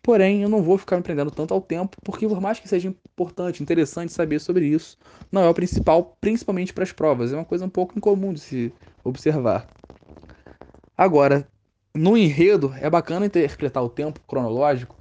Porém, 0.03 0.43
eu 0.43 0.49
não 0.49 0.61
vou 0.61 0.77
ficar 0.77 0.97
me 0.97 1.03
prendendo 1.03 1.31
tanto 1.31 1.53
ao 1.53 1.61
tempo, 1.61 1.97
porque 2.03 2.27
por 2.27 2.41
mais 2.41 2.59
que 2.59 2.67
seja 2.67 2.89
importante, 2.89 3.63
interessante 3.63 4.11
saber 4.11 4.39
sobre 4.39 4.67
isso, 4.67 4.97
não 5.31 5.41
é 5.43 5.49
o 5.49 5.53
principal, 5.53 6.17
principalmente 6.21 6.73
para 6.73 6.83
as 6.83 6.91
provas. 6.91 7.31
É 7.31 7.35
uma 7.37 7.45
coisa 7.45 7.65
um 7.65 7.69
pouco 7.69 7.97
incomum 7.97 8.33
de 8.33 8.41
se 8.41 8.75
observar. 9.03 9.71
Agora, 10.97 11.47
no 11.95 12.17
enredo, 12.17 12.73
é 12.79 12.89
bacana 12.89 13.25
interpretar 13.25 13.83
o 13.83 13.89
tempo 13.89 14.19
cronológico 14.27 14.97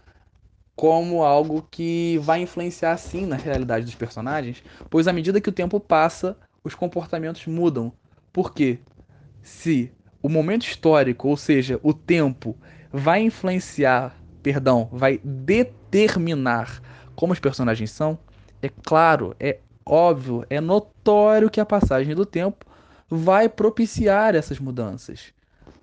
como 0.77 1.23
algo 1.25 1.63
que 1.71 2.19
vai 2.19 2.43
influenciar 2.43 2.97
sim 2.99 3.27
na 3.27 3.37
realidade 3.37 3.85
dos 3.87 3.95
personagens, 3.97 4.63
pois 4.91 5.09
à 5.09 5.13
medida 5.13 5.41
que 5.41 5.49
o 5.49 5.53
tempo 5.53 5.81
passa, 5.81 6.39
os 6.65 6.75
comportamentos 6.75 7.47
mudam. 7.47 7.93
Por 8.33 8.55
quê? 8.55 8.81
Se 9.43 9.93
o 10.23 10.29
momento 10.29 10.65
histórico, 10.67 11.29
ou 11.29 11.37
seja, 11.37 11.81
o 11.83 11.95
tempo, 11.95 12.59
vai 12.93 13.23
influenciar 13.23 14.22
perdão, 14.43 14.89
vai 14.93 15.21
determinar 15.23 16.81
como 17.15 17.33
os 17.33 17.41
personagens 17.41 17.91
são, 17.91 18.19
é 18.61 18.69
claro, 18.69 19.35
é 19.39 19.59
óbvio, 19.85 20.45
é 20.49 20.61
notório 20.61 21.51
que 21.51 21.61
a 21.61 21.67
passagem 21.67 22.15
do 22.15 22.27
tempo 22.27 22.65
vai 23.09 23.49
propiciar 23.49 24.35
essas 24.35 24.59
mudanças. 24.59 25.33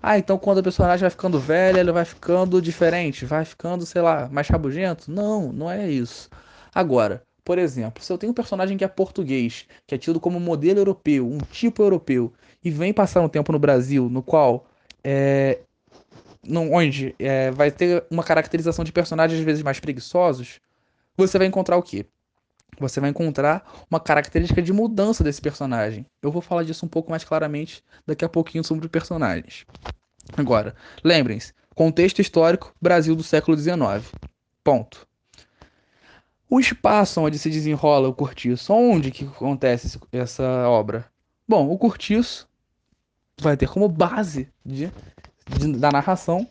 Ah, 0.02 0.18
então 0.18 0.38
quando 0.38 0.58
o 0.58 0.62
personagem 0.62 1.00
vai 1.02 1.10
ficando 1.10 1.38
velho, 1.38 1.78
ele 1.78 1.92
vai 1.92 2.04
ficando 2.04 2.60
diferente, 2.60 3.24
vai 3.24 3.44
ficando, 3.44 3.84
sei 3.84 4.02
lá, 4.02 4.28
mais 4.30 4.48
rabugento? 4.48 5.10
Não, 5.10 5.52
não 5.52 5.70
é 5.70 5.88
isso. 5.90 6.28
Agora, 6.74 7.22
por 7.44 7.58
exemplo, 7.58 8.02
se 8.02 8.12
eu 8.12 8.18
tenho 8.18 8.32
um 8.32 8.34
personagem 8.34 8.76
que 8.76 8.84
é 8.84 8.88
português, 8.88 9.66
que 9.86 9.94
é 9.94 9.98
tido 9.98 10.20
como 10.20 10.40
modelo 10.40 10.80
europeu, 10.80 11.26
um 11.26 11.38
tipo 11.38 11.82
europeu, 11.82 12.32
e 12.64 12.70
vem 12.70 12.92
passar 12.92 13.20
um 13.20 13.28
tempo 13.28 13.52
no 13.52 13.58
Brasil 13.58 14.08
no 14.08 14.22
qual 14.22 14.66
é, 15.04 15.60
onde 16.48 17.14
é, 17.18 17.50
vai 17.50 17.70
ter 17.70 18.04
uma 18.10 18.22
caracterização 18.22 18.84
de 18.84 18.92
personagens 18.92 19.38
às 19.38 19.44
vezes 19.44 19.62
mais 19.62 19.80
preguiçosos, 19.80 20.60
você 21.16 21.38
vai 21.38 21.46
encontrar 21.46 21.76
o 21.76 21.82
quê? 21.82 22.06
Você 22.78 23.00
vai 23.00 23.10
encontrar 23.10 23.84
uma 23.90 24.00
característica 24.00 24.62
de 24.62 24.72
mudança 24.72 25.22
desse 25.22 25.40
personagem. 25.40 26.06
Eu 26.22 26.30
vou 26.30 26.40
falar 26.40 26.62
disso 26.62 26.86
um 26.86 26.88
pouco 26.88 27.10
mais 27.10 27.24
claramente 27.24 27.84
daqui 28.06 28.24
a 28.24 28.28
pouquinho 28.28 28.64
sobre 28.64 28.88
personagens. 28.88 29.66
Agora, 30.36 30.74
lembrem-se, 31.04 31.52
contexto 31.74 32.20
histórico, 32.20 32.74
Brasil 32.80 33.14
do 33.14 33.22
século 33.22 33.56
XIX. 33.56 33.76
Ponto. 34.64 35.06
O 36.48 36.58
espaço 36.58 37.20
onde 37.20 37.38
se 37.38 37.50
desenrola 37.50 38.08
o 38.08 38.14
cortiço, 38.14 38.72
onde 38.72 39.10
que 39.10 39.24
acontece 39.24 40.00
essa 40.10 40.68
obra? 40.68 41.06
Bom, 41.46 41.70
o 41.70 41.78
cortiço 41.78 42.48
vai 43.40 43.56
ter 43.56 43.68
como 43.68 43.88
base 43.88 44.48
de 44.64 44.90
de, 45.48 45.72
da 45.72 45.90
narração 45.90 46.46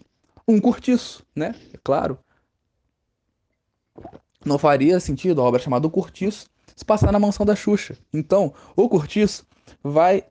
um 0.48 0.60
curtiço, 0.60 1.24
né? 1.36 1.54
É 1.74 1.78
claro. 1.84 2.18
Não 4.44 4.58
faria 4.58 5.00
sentido 5.00 5.42
a 5.42 5.44
obra 5.44 5.60
chamada 5.60 5.86
O 5.86 5.92
Curtiço 5.92 6.48
se 6.76 6.86
passar 6.86 7.12
na 7.12 7.20
mansão 7.20 7.46
da 7.46 7.56
Xuxa. 7.56 7.98
Então, 8.14 8.54
o 8.76 8.88
Curtiço 8.88 9.46
vai 9.84 10.24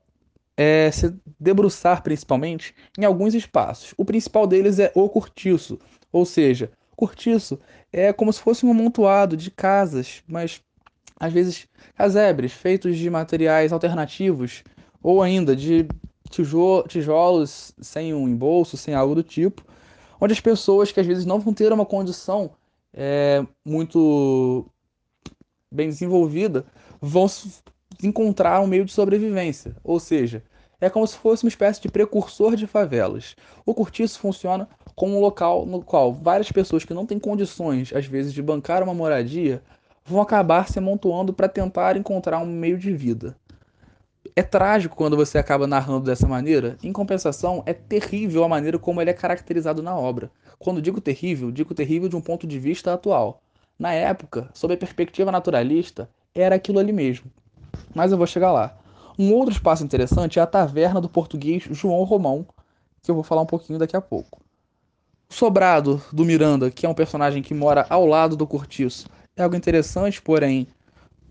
é, 0.57 0.89
se 0.91 1.15
debruçar 1.39 2.01
principalmente 2.03 2.75
em 2.97 3.05
alguns 3.05 3.33
espaços. 3.33 3.93
O 3.95 4.03
principal 4.03 4.45
deles 4.45 4.79
é 4.79 4.91
o 4.95 5.07
Curtiço, 5.07 5.79
ou 6.11 6.25
seja, 6.25 6.71
Curtiço 6.95 7.59
é 7.93 8.11
como 8.11 8.33
se 8.33 8.41
fosse 8.41 8.65
um 8.65 8.71
amontoado 8.71 9.37
de 9.37 9.49
casas, 9.49 10.21
mas 10.27 10.61
às 11.17 11.31
vezes 11.31 11.67
casebres 11.95 12.51
feitos 12.51 12.97
de 12.97 13.09
materiais 13.09 13.71
alternativos 13.71 14.63
ou 15.01 15.21
ainda 15.21 15.55
de 15.55 15.87
tijolos 16.29 17.73
sem 17.81 18.13
um 18.13 18.27
embolso, 18.27 18.77
sem 18.77 18.93
algo 18.93 19.15
do 19.15 19.23
tipo, 19.23 19.63
onde 20.21 20.33
as 20.33 20.39
pessoas 20.39 20.91
que 20.91 20.99
às 20.99 21.07
vezes 21.07 21.25
não 21.25 21.39
vão 21.39 21.53
ter 21.53 21.71
uma 21.73 21.85
condição 21.85 22.51
é, 22.93 23.45
muito 23.65 24.65
bem 25.71 25.89
desenvolvida 25.89 26.65
vão 27.01 27.27
encontrar 28.03 28.59
um 28.61 28.67
meio 28.67 28.85
de 28.85 28.91
sobrevivência. 28.91 29.75
Ou 29.83 29.99
seja, 29.99 30.43
é 30.81 30.89
como 30.89 31.05
se 31.05 31.17
fosse 31.17 31.43
uma 31.43 31.49
espécie 31.49 31.81
de 31.81 31.89
precursor 31.89 32.55
de 32.55 32.67
favelas. 32.67 33.35
O 33.65 33.73
cortiço 33.73 34.19
funciona 34.19 34.67
como 34.95 35.17
um 35.17 35.21
local 35.21 35.65
no 35.65 35.81
qual 35.81 36.13
várias 36.13 36.51
pessoas 36.51 36.83
que 36.83 36.93
não 36.93 37.05
têm 37.05 37.19
condições, 37.19 37.93
às 37.93 38.05
vezes, 38.05 38.33
de 38.33 38.41
bancar 38.41 38.83
uma 38.83 38.93
moradia, 38.93 39.61
vão 40.05 40.21
acabar 40.21 40.67
se 40.67 40.79
amontoando 40.79 41.33
para 41.33 41.47
tentar 41.47 41.95
encontrar 41.95 42.39
um 42.39 42.45
meio 42.45 42.77
de 42.77 42.93
vida 42.93 43.35
é 44.39 44.43
trágico 44.43 44.95
quando 44.95 45.17
você 45.17 45.37
acaba 45.37 45.67
narrando 45.67 46.05
dessa 46.05 46.25
maneira. 46.25 46.77
Em 46.81 46.93
compensação, 46.93 47.61
é 47.65 47.73
terrível 47.73 48.43
a 48.43 48.47
maneira 48.47 48.79
como 48.79 49.01
ele 49.01 49.09
é 49.09 49.13
caracterizado 49.13 49.83
na 49.83 49.95
obra. 49.95 50.31
Quando 50.57 50.81
digo 50.81 51.01
terrível, 51.01 51.51
digo 51.51 51.73
terrível 51.73 52.07
de 52.07 52.15
um 52.15 52.21
ponto 52.21 52.47
de 52.47 52.57
vista 52.57 52.93
atual. 52.93 53.41
Na 53.77 53.93
época, 53.93 54.49
sob 54.53 54.73
a 54.73 54.77
perspectiva 54.77 55.29
naturalista, 55.31 56.09
era 56.33 56.55
aquilo 56.55 56.79
ali 56.79 56.93
mesmo. 56.93 57.29
Mas 57.93 58.11
eu 58.11 58.17
vou 58.17 58.25
chegar 58.25 58.51
lá. 58.51 58.77
Um 59.17 59.33
outro 59.33 59.53
espaço 59.53 59.83
interessante 59.83 60.39
é 60.39 60.41
a 60.41 60.47
taverna 60.47 61.01
do 61.01 61.09
português 61.09 61.63
João 61.71 62.03
Romão, 62.05 62.45
que 63.03 63.11
eu 63.11 63.15
vou 63.15 63.23
falar 63.25 63.41
um 63.41 63.45
pouquinho 63.45 63.77
daqui 63.77 63.97
a 63.97 64.01
pouco. 64.01 64.39
O 65.29 65.33
sobrado 65.33 66.01
do 66.13 66.23
Miranda, 66.23 66.71
que 66.71 66.85
é 66.85 66.89
um 66.89 66.93
personagem 66.93 67.41
que 67.41 67.53
mora 67.53 67.85
ao 67.89 68.05
lado 68.05 68.37
do 68.37 68.47
cortiço, 68.47 69.05
é 69.35 69.43
algo 69.43 69.55
interessante, 69.55 70.21
porém 70.21 70.65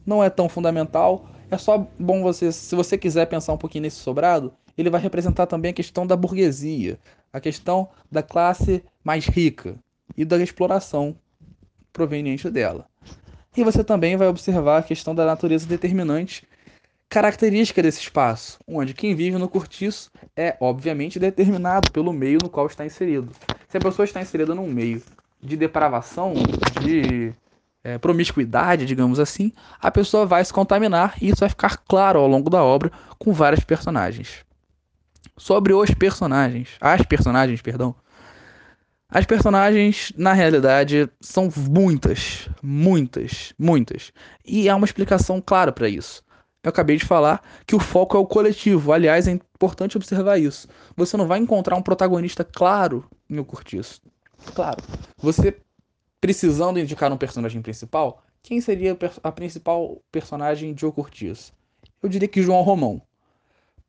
não 0.04 0.22
é 0.22 0.28
tão 0.28 0.46
fundamental 0.46 1.26
é 1.50 1.58
só 1.58 1.86
bom 1.98 2.22
você, 2.22 2.52
se 2.52 2.74
você 2.74 2.98
quiser 2.98 3.26
pensar 3.26 3.52
um 3.52 3.58
pouquinho 3.58 3.82
nesse 3.82 3.96
sobrado, 3.96 4.52
ele 4.76 4.90
vai 4.90 5.00
representar 5.00 5.46
também 5.46 5.70
a 5.70 5.74
questão 5.74 6.06
da 6.06 6.16
burguesia, 6.16 6.98
a 7.32 7.40
questão 7.40 7.88
da 8.10 8.22
classe 8.22 8.84
mais 9.02 9.26
rica 9.26 9.76
e 10.16 10.24
da 10.24 10.36
exploração 10.38 11.16
proveniente 11.92 12.48
dela. 12.50 12.86
E 13.56 13.64
você 13.64 13.82
também 13.82 14.16
vai 14.16 14.28
observar 14.28 14.78
a 14.78 14.82
questão 14.82 15.14
da 15.14 15.24
natureza 15.24 15.66
determinante, 15.66 16.46
característica 17.08 17.82
desse 17.82 18.00
espaço, 18.00 18.58
onde 18.68 18.94
quem 18.94 19.14
vive 19.14 19.38
no 19.38 19.48
cortiço 19.48 20.10
é, 20.36 20.56
obviamente, 20.60 21.18
determinado 21.18 21.90
pelo 21.90 22.12
meio 22.12 22.38
no 22.42 22.50
qual 22.50 22.66
está 22.66 22.84
inserido. 22.84 23.32
Se 23.68 23.78
a 23.78 23.80
pessoa 23.80 24.04
está 24.04 24.20
inserida 24.20 24.54
num 24.54 24.70
meio 24.70 25.02
de 25.42 25.56
depravação, 25.56 26.34
de 26.82 27.32
é, 27.82 27.98
promiscuidade, 27.98 28.86
digamos 28.86 29.20
assim, 29.20 29.52
a 29.80 29.90
pessoa 29.90 30.26
vai 30.26 30.44
se 30.44 30.52
contaminar 30.52 31.14
e 31.20 31.28
isso 31.28 31.40
vai 31.40 31.48
ficar 31.48 31.76
claro 31.88 32.18
ao 32.18 32.28
longo 32.28 32.50
da 32.50 32.62
obra 32.62 32.90
com 33.18 33.32
vários 33.32 33.64
personagens. 33.64 34.44
Sobre 35.36 35.72
os 35.72 35.90
personagens, 35.94 36.70
as 36.80 37.02
personagens, 37.02 37.62
perdão. 37.62 37.94
As 39.10 39.24
personagens, 39.24 40.12
na 40.16 40.34
realidade, 40.34 41.08
são 41.20 41.48
muitas, 41.56 42.48
muitas, 42.62 43.54
muitas. 43.58 44.12
E 44.44 44.68
há 44.68 44.76
uma 44.76 44.84
explicação 44.84 45.40
clara 45.40 45.72
para 45.72 45.88
isso. 45.88 46.22
Eu 46.62 46.68
acabei 46.68 46.96
de 46.96 47.06
falar 47.06 47.40
que 47.66 47.74
o 47.74 47.80
foco 47.80 48.16
é 48.16 48.20
o 48.20 48.26
coletivo. 48.26 48.92
Aliás, 48.92 49.26
é 49.26 49.30
importante 49.30 49.96
observar 49.96 50.38
isso. 50.38 50.68
Você 50.94 51.16
não 51.16 51.26
vai 51.26 51.38
encontrar 51.38 51.76
um 51.76 51.82
protagonista 51.82 52.44
claro 52.44 53.08
em 53.30 53.38
O 53.38 53.44
Curtiço. 53.44 54.02
Claro, 54.54 54.82
você 55.16 55.56
precisando 56.20 56.78
indicar 56.78 57.12
um 57.12 57.16
personagem 57.16 57.62
principal, 57.62 58.22
quem 58.42 58.60
seria 58.60 58.96
a 59.22 59.32
principal 59.32 60.02
personagem 60.10 60.72
de 60.72 60.86
O 60.86 60.92
Curtiço? 60.92 61.52
Eu 62.02 62.08
diria 62.08 62.28
que 62.28 62.42
João 62.42 62.62
Romão. 62.62 63.02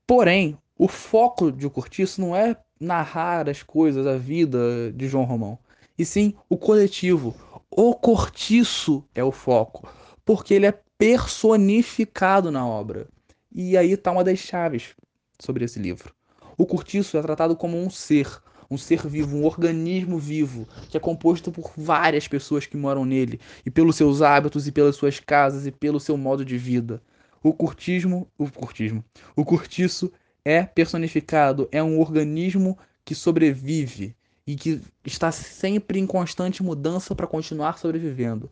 Porém, 0.05 0.57
o 0.77 0.87
foco 0.87 1.51
de 1.51 1.67
O 1.67 1.69
Curtiço 1.69 2.21
não 2.21 2.35
é 2.35 2.55
narrar 2.79 3.49
as 3.49 3.61
coisas, 3.61 4.07
a 4.07 4.17
vida 4.17 4.91
de 4.93 5.07
João 5.07 5.25
Romão, 5.25 5.59
e 5.97 6.05
sim 6.05 6.33
o 6.49 6.57
coletivo. 6.57 7.35
O 7.69 7.93
Cortiço 7.93 9.03
é 9.13 9.23
o 9.23 9.31
foco, 9.31 9.87
porque 10.25 10.53
ele 10.53 10.65
é 10.65 10.79
personificado 10.97 12.51
na 12.51 12.65
obra. 12.65 13.07
E 13.51 13.77
aí 13.77 13.91
está 13.91 14.11
uma 14.11 14.23
das 14.23 14.39
chaves 14.39 14.95
sobre 15.39 15.65
esse 15.65 15.79
livro. 15.79 16.13
O 16.57 16.65
Curtiço 16.65 17.17
é 17.17 17.21
tratado 17.21 17.55
como 17.55 17.77
um 17.77 17.89
ser, 17.89 18.27
um 18.69 18.77
ser 18.77 19.07
vivo, 19.07 19.37
um 19.37 19.45
organismo 19.45 20.19
vivo, 20.19 20.67
que 20.89 20.97
é 20.97 20.99
composto 20.99 21.51
por 21.51 21.71
várias 21.75 22.27
pessoas 22.27 22.65
que 22.65 22.77
moram 22.77 23.05
nele, 23.05 23.39
e 23.65 23.71
pelos 23.71 23.95
seus 23.95 24.21
hábitos, 24.21 24.67
e 24.67 24.71
pelas 24.71 24.95
suas 24.95 25.19
casas, 25.19 25.65
e 25.65 25.71
pelo 25.71 25.99
seu 25.99 26.15
modo 26.17 26.45
de 26.45 26.57
vida. 26.57 27.01
O 27.41 27.53
curtismo, 27.53 28.27
o 28.37 28.49
curtismo, 28.49 29.03
o 29.35 29.45
curtiço 29.45 30.11
é 30.43 30.63
personificado, 30.63 31.67
é 31.71 31.81
um 31.81 31.99
organismo 31.99 32.77
que 33.03 33.15
sobrevive 33.15 34.15
e 34.45 34.55
que 34.55 34.81
está 35.05 35.31
sempre 35.31 35.99
em 35.99 36.05
constante 36.05 36.61
mudança 36.61 37.15
para 37.15 37.27
continuar 37.27 37.77
sobrevivendo. 37.77 38.49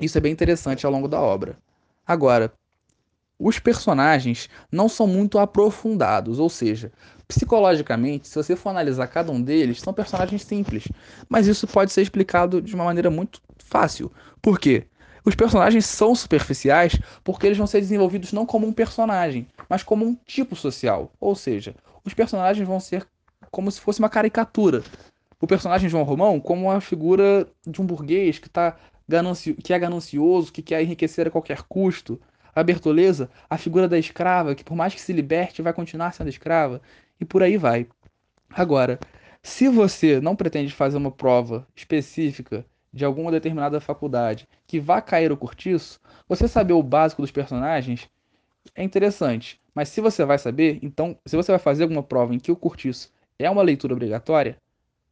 Isso 0.00 0.16
é 0.16 0.20
bem 0.20 0.32
interessante 0.32 0.86
ao 0.86 0.92
longo 0.92 1.08
da 1.08 1.20
obra. 1.20 1.58
Agora, 2.06 2.52
os 3.38 3.58
personagens 3.58 4.48
não 4.70 4.88
são 4.88 5.06
muito 5.06 5.38
aprofundados, 5.38 6.38
ou 6.38 6.50
seja, 6.50 6.92
psicologicamente, 7.30 8.26
se 8.26 8.34
você 8.34 8.56
for 8.56 8.70
analisar 8.70 9.06
cada 9.06 9.30
um 9.30 9.40
deles, 9.40 9.80
são 9.80 9.94
personagens 9.94 10.42
simples, 10.42 10.88
mas 11.28 11.46
isso 11.46 11.66
pode 11.66 11.92
ser 11.92 12.02
explicado 12.02 12.60
de 12.60 12.74
uma 12.74 12.84
maneira 12.84 13.08
muito 13.08 13.40
fácil. 13.56 14.10
Por 14.42 14.58
quê? 14.58 14.84
Os 15.24 15.36
personagens 15.36 15.86
são 15.86 16.12
superficiais 16.14 16.98
porque 17.22 17.46
eles 17.46 17.56
vão 17.56 17.68
ser 17.68 17.80
desenvolvidos 17.80 18.32
não 18.32 18.44
como 18.44 18.66
um 18.66 18.72
personagem, 18.72 19.46
mas 19.68 19.84
como 19.84 20.04
um 20.04 20.16
tipo 20.26 20.56
social. 20.56 21.12
Ou 21.20 21.36
seja, 21.36 21.74
os 22.04 22.14
personagens 22.14 22.66
vão 22.66 22.80
ser 22.80 23.06
como 23.50 23.70
se 23.70 23.80
fosse 23.80 24.00
uma 24.00 24.08
caricatura. 24.08 24.82
O 25.40 25.46
personagem 25.46 25.88
João 25.88 26.02
Romão 26.02 26.40
como 26.40 26.66
uma 26.66 26.80
figura 26.80 27.46
de 27.64 27.80
um 27.80 27.86
burguês 27.86 28.38
que, 28.38 28.48
tá 28.48 28.76
gananci... 29.08 29.54
que 29.54 29.72
é 29.72 29.78
ganancioso, 29.78 30.52
que 30.52 30.62
quer 30.62 30.82
enriquecer 30.82 31.28
a 31.28 31.30
qualquer 31.30 31.62
custo 31.62 32.20
a 32.54 32.62
Bertoleza, 32.62 33.30
a 33.48 33.56
figura 33.56 33.88
da 33.88 33.98
escrava, 33.98 34.54
que 34.54 34.64
por 34.64 34.76
mais 34.76 34.94
que 34.94 35.00
se 35.00 35.12
liberte, 35.12 35.62
vai 35.62 35.72
continuar 35.72 36.12
sendo 36.12 36.28
escrava, 36.28 36.80
e 37.20 37.24
por 37.24 37.42
aí 37.42 37.56
vai. 37.56 37.86
Agora, 38.48 38.98
se 39.42 39.68
você 39.68 40.20
não 40.20 40.34
pretende 40.34 40.72
fazer 40.72 40.96
uma 40.96 41.10
prova 41.10 41.66
específica 41.76 42.64
de 42.92 43.04
alguma 43.04 43.30
determinada 43.30 43.80
faculdade 43.80 44.48
que 44.66 44.80
vá 44.80 45.00
cair 45.00 45.30
o 45.30 45.36
curtiço, 45.36 46.00
você 46.28 46.48
saber 46.48 46.72
o 46.72 46.82
básico 46.82 47.22
dos 47.22 47.30
personagens 47.30 48.08
é 48.74 48.82
interessante. 48.82 49.60
Mas 49.74 49.88
se 49.88 50.00
você 50.00 50.24
vai 50.24 50.38
saber, 50.38 50.78
então, 50.82 51.16
se 51.24 51.36
você 51.36 51.52
vai 51.52 51.58
fazer 51.58 51.84
alguma 51.84 52.02
prova 52.02 52.34
em 52.34 52.38
que 52.38 52.50
o 52.50 52.56
curtiço 52.56 53.12
é 53.38 53.48
uma 53.48 53.62
leitura 53.62 53.94
obrigatória, 53.94 54.56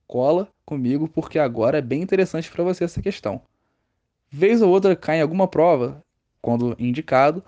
cola 0.07 0.49
comigo 0.65 1.09
porque 1.09 1.39
agora 1.39 1.79
é 1.79 1.83
bem 1.83 2.03
interessante 2.03 2.51
para 2.51 2.65
você 2.65 2.85
essa 2.85 3.01
questão. 3.01 3.41
Vez 4.31 4.61
ou 4.61 4.71
outra 4.71 4.97
cai 4.97 5.19
em 5.19 5.23
alguma 5.23 5.47
prova 5.47 6.03
quando 6.43 6.77
indicado, 6.79 7.43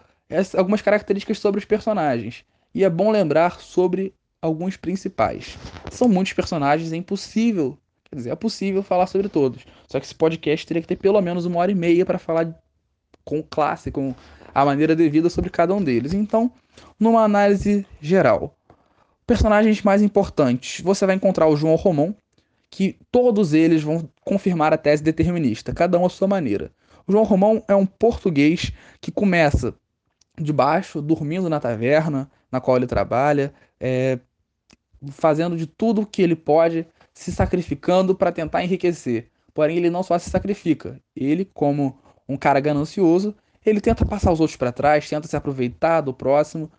algumas 0.56 0.80
características 0.80 1.38
sobre 1.38 1.58
os 1.58 1.64
personagens. 1.64 2.44
E 2.74 2.84
é 2.84 2.90
bom 2.90 3.10
lembrar 3.10 3.60
sobre 3.60 4.14
alguns 4.42 4.76
principais. 4.76 5.58
São 5.90 6.08
muitos 6.08 6.32
personagens, 6.32 6.92
é 6.92 6.96
impossível, 6.96 7.76
quer 8.04 8.16
dizer, 8.16 8.30
é 8.30 8.36
possível 8.36 8.82
falar 8.82 9.06
sobre 9.06 9.28
todos. 9.28 9.64
Só 9.88 9.98
que 9.98 10.06
esse 10.06 10.14
podcast 10.14 10.66
teria 10.66 10.82
que 10.82 10.88
ter 10.88 10.96
pelo 10.96 11.20
menos 11.20 11.44
uma 11.44 11.58
hora 11.58 11.70
e 11.70 11.74
meia 11.74 12.06
para 12.06 12.18
falar 12.18 12.54
com 13.24 13.42
classe, 13.42 13.90
com 13.90 14.14
a 14.54 14.64
maneira 14.64 14.96
devida 14.96 15.28
sobre 15.28 15.50
cada 15.50 15.74
um 15.74 15.82
deles. 15.82 16.12
Então, 16.12 16.50
numa 16.98 17.22
análise 17.22 17.86
geral, 18.00 18.56
personagens 19.26 19.82
mais 19.82 20.02
importantes, 20.02 20.82
você 20.82 21.06
vai 21.06 21.14
encontrar 21.14 21.46
o 21.46 21.56
João 21.56 21.74
Romão, 21.76 22.16
que 22.70 22.96
todos 23.10 23.52
eles 23.52 23.82
vão 23.82 24.08
confirmar 24.24 24.72
a 24.72 24.78
tese 24.78 25.02
determinista, 25.02 25.74
cada 25.74 25.98
um 25.98 26.06
à 26.06 26.08
sua 26.08 26.28
maneira. 26.28 26.70
O 27.06 27.12
João 27.12 27.24
Romão 27.24 27.62
é 27.66 27.74
um 27.74 27.84
português 27.84 28.72
que 29.00 29.10
começa 29.10 29.74
de 30.40 30.52
baixo, 30.52 31.02
dormindo 31.02 31.48
na 31.48 31.60
taverna 31.60 32.30
na 32.50 32.60
qual 32.60 32.76
ele 32.76 32.86
trabalha, 32.86 33.52
é, 33.78 34.18
fazendo 35.08 35.56
de 35.56 35.66
tudo 35.66 36.06
que 36.06 36.22
ele 36.22 36.36
pode, 36.36 36.86
se 37.12 37.32
sacrificando 37.32 38.14
para 38.14 38.32
tentar 38.32 38.62
enriquecer. 38.62 39.28
Porém, 39.54 39.76
ele 39.76 39.90
não 39.90 40.02
só 40.02 40.18
se 40.18 40.30
sacrifica, 40.30 41.00
ele, 41.14 41.44
como 41.44 41.98
um 42.28 42.36
cara 42.36 42.60
ganancioso, 42.60 43.34
ele 43.64 43.80
tenta 43.80 44.06
passar 44.06 44.32
os 44.32 44.40
outros 44.40 44.56
para 44.56 44.72
trás, 44.72 45.08
tenta 45.08 45.26
se 45.28 45.36
aproveitar 45.36 46.00
do 46.00 46.14
próximo, 46.14 46.70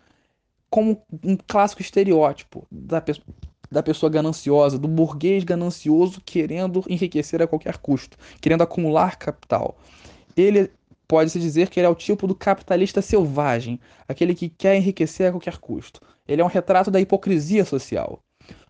como 0.69 1.01
um 1.23 1.35
clássico 1.35 1.81
estereótipo 1.81 2.65
da, 2.71 3.01
pe 3.01 3.21
da 3.69 3.83
pessoa 3.83 4.09
gananciosa, 4.09 4.77
do 4.77 4.87
burguês 4.87 5.43
ganancioso 5.43 6.21
querendo 6.25 6.83
enriquecer 6.89 7.41
a 7.41 7.47
qualquer 7.47 7.77
custo, 7.77 8.17
querendo 8.41 8.63
acumular 8.63 9.17
capital 9.17 9.77
ele 10.35 10.71
pode-se 11.07 11.39
dizer 11.39 11.69
que 11.69 11.79
ele 11.79 11.87
é 11.87 11.89
o 11.89 11.95
tipo 11.95 12.25
do 12.25 12.35
capitalista 12.35 13.01
selvagem, 13.01 13.79
aquele 14.07 14.33
que 14.33 14.49
quer 14.49 14.75
enriquecer 14.77 15.27
a 15.27 15.31
qualquer 15.31 15.57
custo. 15.57 15.99
Ele 16.31 16.41
é 16.41 16.45
um 16.45 16.47
retrato 16.47 16.89
da 16.89 16.99
hipocrisia 16.99 17.65
social. 17.65 18.19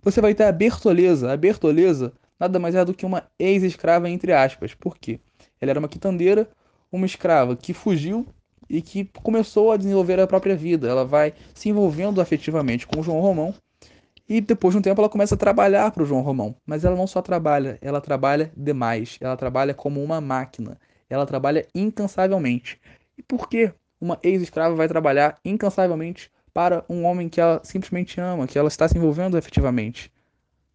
Você 0.02 0.21
vai 0.21 0.34
ter 0.34 0.43
a 0.43 0.52
Bertoleza. 0.52 1.32
A 1.32 1.38
Bertoleza 1.38 2.13
nada 2.39 2.58
mais 2.60 2.76
é 2.76 2.84
do 2.84 2.93
que 2.93 3.06
uma 3.06 3.24
ex-escrava, 3.38 4.10
entre 4.10 4.34
aspas. 4.34 4.74
Por 4.74 4.97
quê? 4.97 5.19
Ela 5.60 5.71
era 5.71 5.80
uma 5.80 5.88
quitandeira, 5.88 6.50
uma 6.91 7.06
escrava 7.06 7.56
que 7.56 7.74
fugiu 7.74 8.26
e 8.69 8.82
que 8.82 9.06
começou 9.21 9.71
a 9.71 9.78
desenvolver 9.78 10.19
a 10.19 10.28
própria 10.28 10.56
vida. 10.56 10.88
Ela 10.88 11.06
vai 11.06 11.34
se 11.54 11.69
envolvendo 11.69 12.19
afetivamente 12.19 12.88
com 12.88 13.00
o 13.00 13.04
João 13.04 13.19
Romão 13.19 13.54
e 14.28 14.41
depois 14.41 14.74
de 14.74 14.80
um 14.80 14.82
tempo 14.82 15.00
ela 15.00 15.10
começa 15.10 15.36
a 15.36 15.38
trabalhar 15.38 15.91
para 15.91 16.04
o 16.04 16.06
João 16.06 16.21
Romão. 16.21 16.56
Mas 16.65 16.84
ela 16.84 16.95
não 16.95 17.06
só 17.06 17.21
trabalha, 17.21 17.78
ela 17.82 18.02
trabalha 18.02 18.52
demais. 18.58 19.17
Ela 19.21 19.38
trabalha 19.38 19.74
como 19.74 20.04
uma 20.04 20.19
máquina 20.19 20.78
ela 21.13 21.26
trabalha 21.26 21.67
incansavelmente. 21.76 22.80
E 23.17 23.21
por 23.21 23.50
que 23.50 23.74
uma 24.00 24.17
ex-escrava 24.24 24.76
vai 24.76 24.88
trabalhar 24.88 25.38
incansavelmente 25.43 26.32
para 26.53 26.85
um 26.89 27.05
homem 27.05 27.29
que 27.29 27.39
ela 27.39 27.61
simplesmente 27.63 28.19
ama, 28.19 28.47
que 28.47 28.57
ela 28.57 28.67
está 28.67 28.87
se 28.87 28.97
envolvendo 28.97 29.37
efetivamente? 29.37 30.11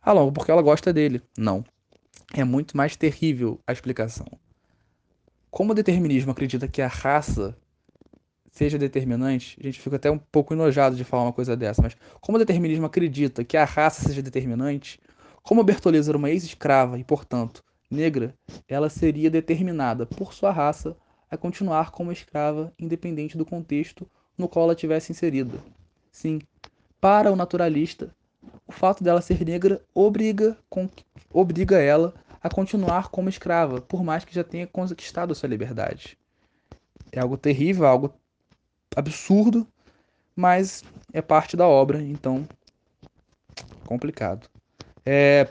Ah, 0.00 0.12
logo, 0.12 0.32
porque 0.32 0.50
ela 0.50 0.62
gosta 0.62 0.92
dele. 0.92 1.22
Não. 1.36 1.64
É 2.34 2.44
muito 2.44 2.76
mais 2.76 2.96
terrível 2.96 3.60
a 3.66 3.72
explicação. 3.72 4.26
Como 5.50 5.72
o 5.72 5.74
determinismo 5.74 6.32
acredita 6.32 6.68
que 6.68 6.82
a 6.82 6.88
raça 6.88 7.56
seja 8.50 8.78
determinante, 8.78 9.58
a 9.60 9.64
gente 9.64 9.80
fica 9.80 9.96
até 9.96 10.10
um 10.10 10.18
pouco 10.18 10.54
enojado 10.54 10.96
de 10.96 11.04
falar 11.04 11.24
uma 11.24 11.32
coisa 11.32 11.56
dessa, 11.56 11.82
mas 11.82 11.96
como 12.20 12.36
o 12.36 12.38
determinismo 12.38 12.86
acredita 12.86 13.44
que 13.44 13.56
a 13.56 13.64
raça 13.64 14.02
seja 14.08 14.22
determinante, 14.22 14.98
como 15.42 15.62
Bertoleza 15.62 16.10
era 16.10 16.18
uma 16.18 16.30
ex-escrava 16.30 16.98
e, 16.98 17.04
portanto, 17.04 17.62
negra, 17.90 18.34
ela 18.66 18.88
seria 18.88 19.30
determinada 19.30 20.06
por 20.06 20.32
sua 20.32 20.50
raça 20.50 20.96
a 21.30 21.36
continuar 21.36 21.90
como 21.90 22.10
escrava, 22.10 22.72
independente 22.78 23.36
do 23.36 23.44
contexto 23.44 24.08
no 24.37 24.49
qual 24.49 24.66
ela 24.66 24.75
tivesse 24.75 25.12
inserida. 25.12 25.59
Sim, 26.11 26.40
para 27.01 27.31
o 27.31 27.37
naturalista, 27.37 28.14
o 28.66 28.72
fato 28.72 29.03
dela 29.03 29.20
ser 29.20 29.44
negra 29.44 29.83
obriga, 29.94 30.57
obriga 31.33 31.79
ela 31.79 32.14
a 32.42 32.49
continuar 32.49 33.09
como 33.09 33.29
escrava, 33.29 33.81
por 33.81 34.03
mais 34.03 34.25
que 34.25 34.35
já 34.35 34.44
tenha 34.44 34.66
conquistado 34.66 35.35
sua 35.35 35.49
liberdade. 35.49 36.18
É 37.12 37.20
algo 37.20 37.37
terrível, 37.37 37.87
algo 37.87 38.14
absurdo, 38.94 39.66
mas 40.35 40.85
é 41.12 41.22
parte 41.22 41.57
da 41.57 41.66
obra, 41.66 42.03
então 42.03 42.46
complicado. 43.85 44.49
É, 45.05 45.49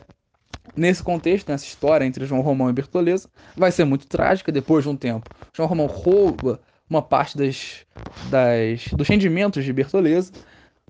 Nesse 0.76 1.02
contexto, 1.02 1.50
nessa 1.50 1.66
história 1.66 2.06
entre 2.06 2.26
João 2.26 2.42
Romão 2.42 2.70
e 2.70 2.74
Bertoleza, 2.74 3.30
vai 3.56 3.72
ser 3.72 3.86
muito 3.86 4.08
trágica 4.08 4.52
depois 4.52 4.84
de 4.84 4.90
um 4.90 4.98
tempo. 4.98 5.30
João 5.54 5.70
Romão 5.70 5.86
rouba 5.86 6.60
uma 6.90 7.02
parte 7.02 7.38
das, 7.38 7.86
das, 8.30 8.88
dos 8.94 9.08
rendimentos 9.08 9.64
de 9.64 9.74
Bertoleza. 9.74 10.32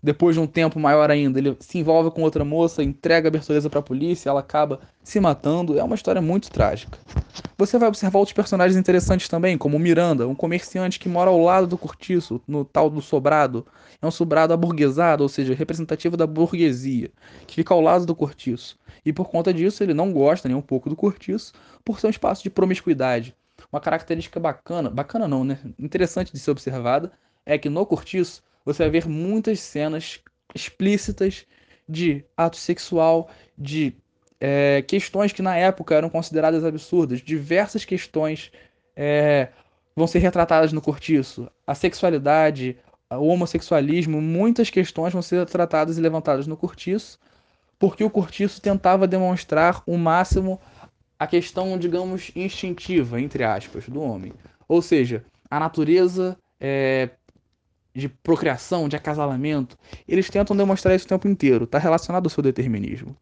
Depois 0.04 0.36
de 0.36 0.40
um 0.40 0.46
tempo 0.46 0.80
maior 0.80 1.10
ainda, 1.10 1.40
ele 1.40 1.58
se 1.60 1.80
envolve 1.80 2.12
com 2.12 2.22
outra 2.22 2.46
moça, 2.46 2.84
entrega 2.84 3.28
a 3.28 3.32
Bertoleza 3.32 3.70
para 3.72 3.80
a 3.80 3.84
polícia, 3.84 4.30
ela 4.30 4.42
acaba 4.42 4.80
se 5.02 5.20
matando. 5.20 5.80
É 5.80 5.84
uma 5.84 5.96
história 5.96 6.22
muito 6.22 6.52
trágica. 6.52 7.00
Você 7.58 7.80
vai 7.80 7.88
observar 7.88 8.20
outros 8.20 8.34
personagens 8.34 8.78
interessantes 8.78 9.28
também, 9.28 9.58
como 9.58 9.80
Miranda, 9.80 10.28
um 10.28 10.36
comerciante 10.36 11.00
que 11.00 11.10
mora 11.10 11.32
ao 11.32 11.42
lado 11.42 11.66
do 11.66 11.78
cortiço, 11.78 12.40
no 12.48 12.64
tal 12.64 12.90
do 12.90 13.02
sobrado. 13.02 13.66
É 14.00 14.06
um 14.06 14.12
sobrado 14.12 14.54
aburguesado, 14.54 15.24
ou 15.24 15.30
seja, 15.30 15.56
representativo 15.56 16.16
da 16.16 16.28
burguesia, 16.28 17.10
que 17.48 17.56
fica 17.56 17.74
ao 17.74 17.82
lado 17.82 18.06
do 18.06 18.14
cortiço. 18.14 18.78
E 19.04 19.12
por 19.12 19.30
conta 19.30 19.54
disso, 19.54 19.82
ele 19.82 19.94
não 19.94 20.12
gosta 20.12 20.48
nem 20.48 20.56
um 20.56 20.62
pouco 20.62 20.88
do 20.88 20.96
cortiço, 20.96 21.54
por 21.84 22.00
ser 22.00 22.08
um 22.08 22.12
espaço 22.12 22.44
de 22.44 22.50
promiscuidade. 22.52 23.36
Uma 23.76 23.82
característica 23.82 24.40
bacana, 24.40 24.90
bacana 24.90 25.28
não, 25.28 25.44
né? 25.44 25.60
Interessante 25.78 26.32
de 26.32 26.40
ser 26.40 26.50
observada, 26.50 27.12
é 27.46 27.58
que 27.58 27.68
no 27.68 27.86
cortiço 27.86 28.42
você 28.64 28.84
vai 28.84 28.90
ver 28.90 29.06
muitas 29.06 29.60
cenas 29.60 30.22
explícitas 30.56 31.46
de 31.86 32.24
ato 32.38 32.56
sexual, 32.56 33.30
de 33.58 33.94
é, 34.40 34.82
questões 34.84 35.34
que 35.34 35.42
na 35.42 35.58
época 35.58 35.94
eram 35.94 36.10
consideradas 36.10 36.64
absurdas, 36.64 37.20
diversas 37.20 37.84
questões 37.84 38.50
é, 38.96 39.50
vão 39.94 40.08
ser 40.08 40.20
retratadas 40.20 40.72
no 40.72 40.82
cortiço. 40.82 41.52
A 41.68 41.76
sexualidade, 41.76 42.78
o 43.12 43.28
homossexualismo, 43.28 44.22
muitas 44.22 44.70
questões 44.70 45.12
vão 45.12 45.22
ser 45.22 45.46
tratadas 45.48 45.98
e 45.98 46.02
levantadas 46.02 46.48
no 46.48 46.56
cortiço, 46.56 47.20
porque 47.78 48.06
o 48.06 48.10
cortiço 48.10 48.62
tentava 48.62 49.06
demonstrar 49.06 49.84
o 49.86 49.98
máximo 49.98 50.62
a 51.26 51.28
questão, 51.28 51.78
digamos, 51.78 52.32
instintiva, 52.36 53.20
entre 53.20 53.44
aspas, 53.44 53.90
do 53.90 54.02
homem. 54.02 54.32
Ou 54.68 54.82
seja, 54.82 55.26
a 55.50 55.60
natureza 55.60 56.38
é, 56.60 57.10
de 57.94 58.08
procriação, 58.08 58.88
de 58.88 58.96
acasalamento, 58.96 59.78
eles 60.08 60.30
tentam 60.30 60.56
demonstrar 60.56 60.96
isso 60.96 61.06
o 61.06 61.10
tempo 61.10 61.28
inteiro, 61.28 61.66
está 61.66 61.80
relacionado 61.80 62.26
ao 62.26 62.30
seu 62.30 62.44
determinismo. 62.44 63.16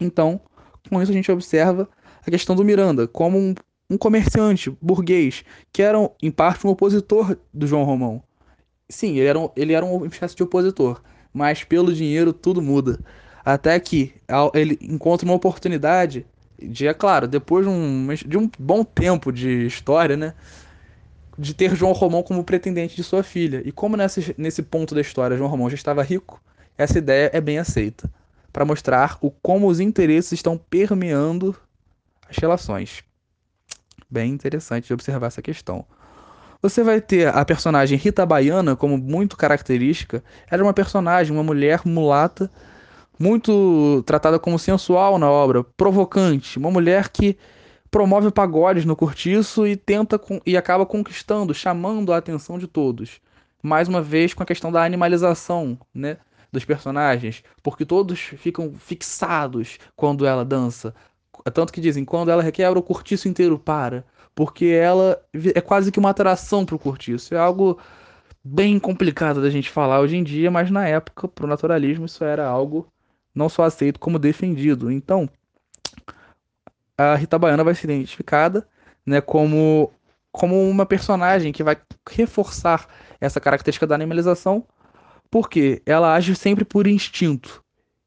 Então, 0.00 0.40
com 0.88 1.02
isso 1.02 1.10
a 1.10 1.14
gente 1.14 1.32
observa 1.32 1.88
a 2.26 2.30
questão 2.30 2.54
do 2.54 2.64
Miranda 2.64 3.08
como 3.08 3.38
um, 3.38 3.54
um 3.88 3.96
comerciante 3.96 4.70
burguês, 4.80 5.44
que 5.72 5.82
era, 5.82 5.98
em 6.22 6.30
parte, 6.30 6.66
um 6.66 6.70
opositor 6.70 7.36
do 7.52 7.66
João 7.66 7.84
Romão. 7.84 8.22
Sim, 8.88 9.18
ele 9.18 9.26
era, 9.26 9.38
um, 9.38 9.50
ele 9.56 9.72
era 9.72 9.84
uma 9.84 10.06
espécie 10.06 10.36
de 10.36 10.42
opositor, 10.42 11.02
mas 11.32 11.64
pelo 11.64 11.92
dinheiro 11.92 12.32
tudo 12.32 12.60
muda. 12.60 12.98
até 13.44 13.78
que 13.80 14.14
ele 14.54 14.78
encontra 14.82 15.26
uma 15.26 15.34
oportunidade 15.34 16.26
de, 16.62 16.86
é 16.86 16.94
claro, 16.94 17.26
depois 17.26 17.64
de 17.64 17.70
um, 17.70 18.08
de 18.26 18.38
um 18.38 18.50
bom 18.58 18.84
tempo 18.84 19.32
de 19.32 19.66
história, 19.66 20.16
né? 20.16 20.34
De 21.38 21.54
ter 21.54 21.74
João 21.74 21.92
Romão 21.92 22.22
como 22.22 22.44
pretendente 22.44 22.94
de 22.96 23.02
sua 23.02 23.22
filha. 23.22 23.62
E 23.64 23.72
como 23.72 23.96
nesse, 23.96 24.34
nesse 24.36 24.62
ponto 24.62 24.94
da 24.94 25.00
história 25.00 25.36
João 25.36 25.50
Romão 25.50 25.70
já 25.70 25.74
estava 25.74 26.02
rico, 26.02 26.40
essa 26.76 26.98
ideia 26.98 27.30
é 27.32 27.40
bem 27.40 27.58
aceita. 27.58 28.10
Para 28.52 28.64
mostrar 28.64 29.16
o 29.20 29.30
como 29.30 29.68
os 29.68 29.80
interesses 29.80 30.32
estão 30.32 30.58
permeando 30.58 31.56
as 32.28 32.36
relações. 32.36 33.02
Bem 34.08 34.32
interessante 34.32 34.86
de 34.86 34.92
observar 34.92 35.28
essa 35.28 35.40
questão. 35.40 35.84
Você 36.62 36.82
vai 36.82 37.00
ter 37.00 37.28
a 37.28 37.44
personagem 37.44 37.96
Rita 37.96 38.26
Baiana 38.26 38.76
como 38.76 38.98
muito 38.98 39.36
característica. 39.36 40.22
Ela 40.50 40.62
é 40.62 40.64
uma 40.64 40.74
personagem, 40.74 41.32
uma 41.32 41.44
mulher 41.44 41.82
mulata 41.86 42.50
muito 43.20 44.02
tratada 44.06 44.38
como 44.38 44.58
sensual 44.58 45.18
na 45.18 45.30
obra, 45.30 45.62
provocante, 45.62 46.58
uma 46.58 46.70
mulher 46.70 47.10
que 47.10 47.36
promove 47.90 48.30
pagodes 48.30 48.86
no 48.86 48.96
cortiço 48.96 49.66
e 49.66 49.76
tenta 49.76 50.18
e 50.46 50.56
acaba 50.56 50.86
conquistando, 50.86 51.52
chamando 51.52 52.14
a 52.14 52.16
atenção 52.16 52.58
de 52.58 52.66
todos. 52.66 53.20
Mais 53.62 53.88
uma 53.88 54.00
vez 54.00 54.32
com 54.32 54.42
a 54.42 54.46
questão 54.46 54.72
da 54.72 54.82
animalização, 54.82 55.78
né, 55.94 56.16
dos 56.50 56.64
personagens, 56.64 57.44
porque 57.62 57.84
todos 57.84 58.18
ficam 58.18 58.72
fixados 58.78 59.78
quando 59.94 60.24
ela 60.24 60.42
dança. 60.42 60.94
Tanto 61.52 61.74
que 61.74 61.80
dizem, 61.80 62.06
quando 62.06 62.30
ela 62.30 62.42
requebra 62.42 62.78
o 62.78 62.82
cortiço 62.82 63.28
inteiro 63.28 63.58
para, 63.58 64.02
porque 64.34 64.66
ela 64.66 65.20
é 65.54 65.60
quase 65.60 65.92
que 65.92 65.98
uma 65.98 66.10
atração 66.10 66.64
para 66.64 66.76
o 66.76 66.78
cortiço. 66.78 67.34
É 67.34 67.38
algo 67.38 67.78
bem 68.42 68.78
complicado 68.78 69.42
da 69.42 69.50
gente 69.50 69.68
falar 69.68 70.00
hoje 70.00 70.16
em 70.16 70.24
dia, 70.24 70.50
mas 70.50 70.70
na 70.70 70.88
época, 70.88 71.28
para 71.28 71.44
o 71.44 71.48
naturalismo, 71.48 72.06
isso 72.06 72.24
era 72.24 72.46
algo 72.46 72.88
não 73.34 73.48
só 73.48 73.64
aceito 73.64 74.00
como 74.00 74.18
defendido. 74.18 74.90
Então, 74.90 75.28
a 76.96 77.14
Rita 77.14 77.38
Baiana 77.38 77.64
vai 77.64 77.74
ser 77.74 77.90
identificada 77.90 78.66
né, 79.06 79.20
como, 79.20 79.92
como 80.30 80.68
uma 80.68 80.84
personagem 80.84 81.52
que 81.52 81.62
vai 81.62 81.76
reforçar 82.08 82.86
essa 83.20 83.40
característica 83.40 83.86
da 83.86 83.94
animalização, 83.94 84.66
porque 85.30 85.82
ela 85.86 86.14
age 86.14 86.34
sempre 86.34 86.64
por 86.64 86.86
instinto. 86.86 87.62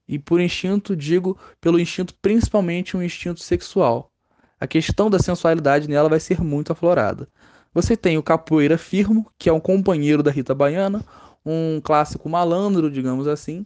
E 0.08 0.20
por 0.20 0.40
instinto, 0.40 0.96
digo, 0.96 1.38
pelo 1.62 1.80
instinto 1.80 2.14
principalmente 2.22 2.98
um 2.98 3.02
instinto 3.02 3.40
sexual. 3.42 4.12
A 4.60 4.68
questão 4.68 5.10
da 5.10 5.20
sensualidade 5.20 5.90
nela 5.90 6.10
vai 6.10 6.20
ser 6.20 6.42
muito 6.42 6.72
aflorada. 6.72 7.28
Você 7.74 7.98
tem 7.98 8.18
o 8.18 8.24
Capoeira 8.24 8.78
Firmo, 8.78 9.26
que 9.38 9.50
é 9.50 9.54
um 9.54 9.60
companheiro 9.60 10.22
da 10.22 10.30
Rita 10.30 10.54
Baiana, 10.54 11.04
um 11.46 11.82
clássico 11.82 12.30
malandro, 12.30 12.92
digamos 12.92 13.28
assim, 13.28 13.66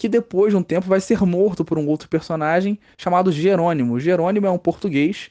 que 0.00 0.08
depois 0.08 0.50
de 0.50 0.56
um 0.56 0.62
tempo 0.62 0.86
vai 0.86 0.98
ser 0.98 1.20
morto 1.26 1.62
por 1.62 1.76
um 1.76 1.86
outro 1.86 2.08
personagem 2.08 2.80
chamado 2.96 3.30
Jerônimo. 3.30 4.00
Jerônimo 4.00 4.46
é 4.46 4.50
um 4.50 4.56
português 4.56 5.30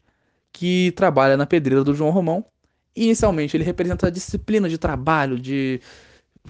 que 0.54 0.94
trabalha 0.96 1.36
na 1.36 1.48
pedreira 1.48 1.84
do 1.84 1.96
João 1.96 2.12
Romão. 2.12 2.46
Inicialmente 2.96 3.58
ele 3.58 3.64
representa 3.64 4.06
a 4.06 4.10
disciplina 4.12 4.70
de 4.70 4.78
trabalho, 4.78 5.40
de 5.40 5.82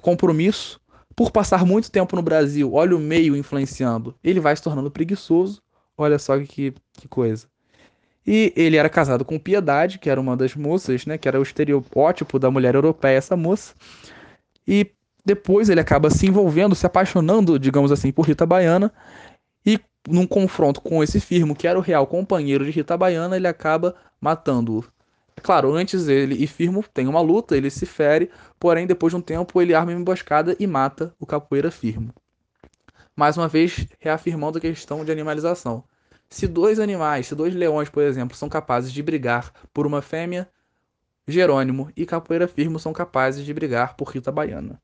compromisso. 0.01 0.81
Por 1.15 1.31
passar 1.31 1.65
muito 1.65 1.89
tempo 1.89 2.13
no 2.13 2.21
Brasil, 2.21 2.73
olha 2.73 2.93
o 2.93 2.99
meio 2.99 3.37
influenciando, 3.37 4.13
ele 4.21 4.41
vai 4.41 4.53
se 4.53 4.63
tornando 4.63 4.91
preguiçoso. 4.91 5.61
Olha 5.97 6.19
só 6.19 6.37
que, 6.39 6.73
que 6.91 7.07
coisa. 7.07 7.47
E 8.27 8.51
ele 8.53 8.75
era 8.75 8.89
casado 8.89 9.23
com 9.23 9.39
Piedade, 9.39 9.97
que 9.97 10.09
era 10.09 10.19
uma 10.19 10.35
das 10.35 10.55
moças, 10.55 11.05
né? 11.05 11.17
Que 11.17 11.29
era 11.29 11.39
o 11.39 11.43
estereótipo 11.43 12.37
da 12.37 12.51
mulher 12.51 12.75
europeia, 12.75 13.15
essa 13.15 13.37
moça. 13.37 13.73
E 14.67 14.91
depois 15.29 15.69
ele 15.69 15.79
acaba 15.79 16.09
se 16.09 16.25
envolvendo, 16.25 16.73
se 16.73 16.87
apaixonando, 16.87 17.59
digamos 17.59 17.91
assim, 17.91 18.11
por 18.11 18.25
Rita 18.25 18.47
Baiana. 18.47 18.91
E 19.63 19.79
num 20.07 20.25
confronto 20.25 20.81
com 20.81 21.03
esse 21.03 21.19
firmo, 21.19 21.55
que 21.55 21.67
era 21.67 21.77
o 21.77 21.83
real 21.83 22.07
companheiro 22.07 22.65
de 22.65 22.71
Rita 22.71 22.97
Baiana, 22.97 23.35
ele 23.35 23.47
acaba 23.47 23.93
matando-o. 24.19 24.83
É 25.37 25.39
claro, 25.39 25.75
antes 25.75 26.07
ele 26.07 26.43
e 26.43 26.47
Firmo 26.47 26.83
tem 26.91 27.07
uma 27.07 27.21
luta, 27.21 27.55
ele 27.55 27.69
se 27.69 27.85
fere, 27.85 28.31
porém 28.59 28.87
depois 28.87 29.13
de 29.13 29.17
um 29.17 29.21
tempo 29.21 29.61
ele 29.61 29.75
arma 29.75 29.91
uma 29.91 29.99
emboscada 29.99 30.55
e 30.59 30.65
mata 30.65 31.13
o 31.19 31.27
capoeira 31.27 31.69
Firmo. 31.69 32.11
Mais 33.15 33.37
uma 33.37 33.47
vez, 33.47 33.85
reafirmando 33.99 34.57
a 34.57 34.61
questão 34.61 35.05
de 35.05 35.11
animalização. 35.11 35.83
Se 36.27 36.47
dois 36.47 36.79
animais, 36.79 37.27
se 37.27 37.35
dois 37.35 37.53
leões, 37.53 37.87
por 37.87 38.01
exemplo, 38.01 38.35
são 38.35 38.49
capazes 38.49 38.91
de 38.91 39.03
brigar 39.03 39.53
por 39.71 39.85
uma 39.85 40.01
fêmea, 40.01 40.49
Jerônimo 41.27 41.91
e 41.95 42.03
Capoeira 42.03 42.47
Firmo 42.47 42.79
são 42.79 42.91
capazes 42.91 43.45
de 43.45 43.53
brigar 43.53 43.95
por 43.95 44.07
Rita 44.07 44.31
Baiana. 44.31 44.81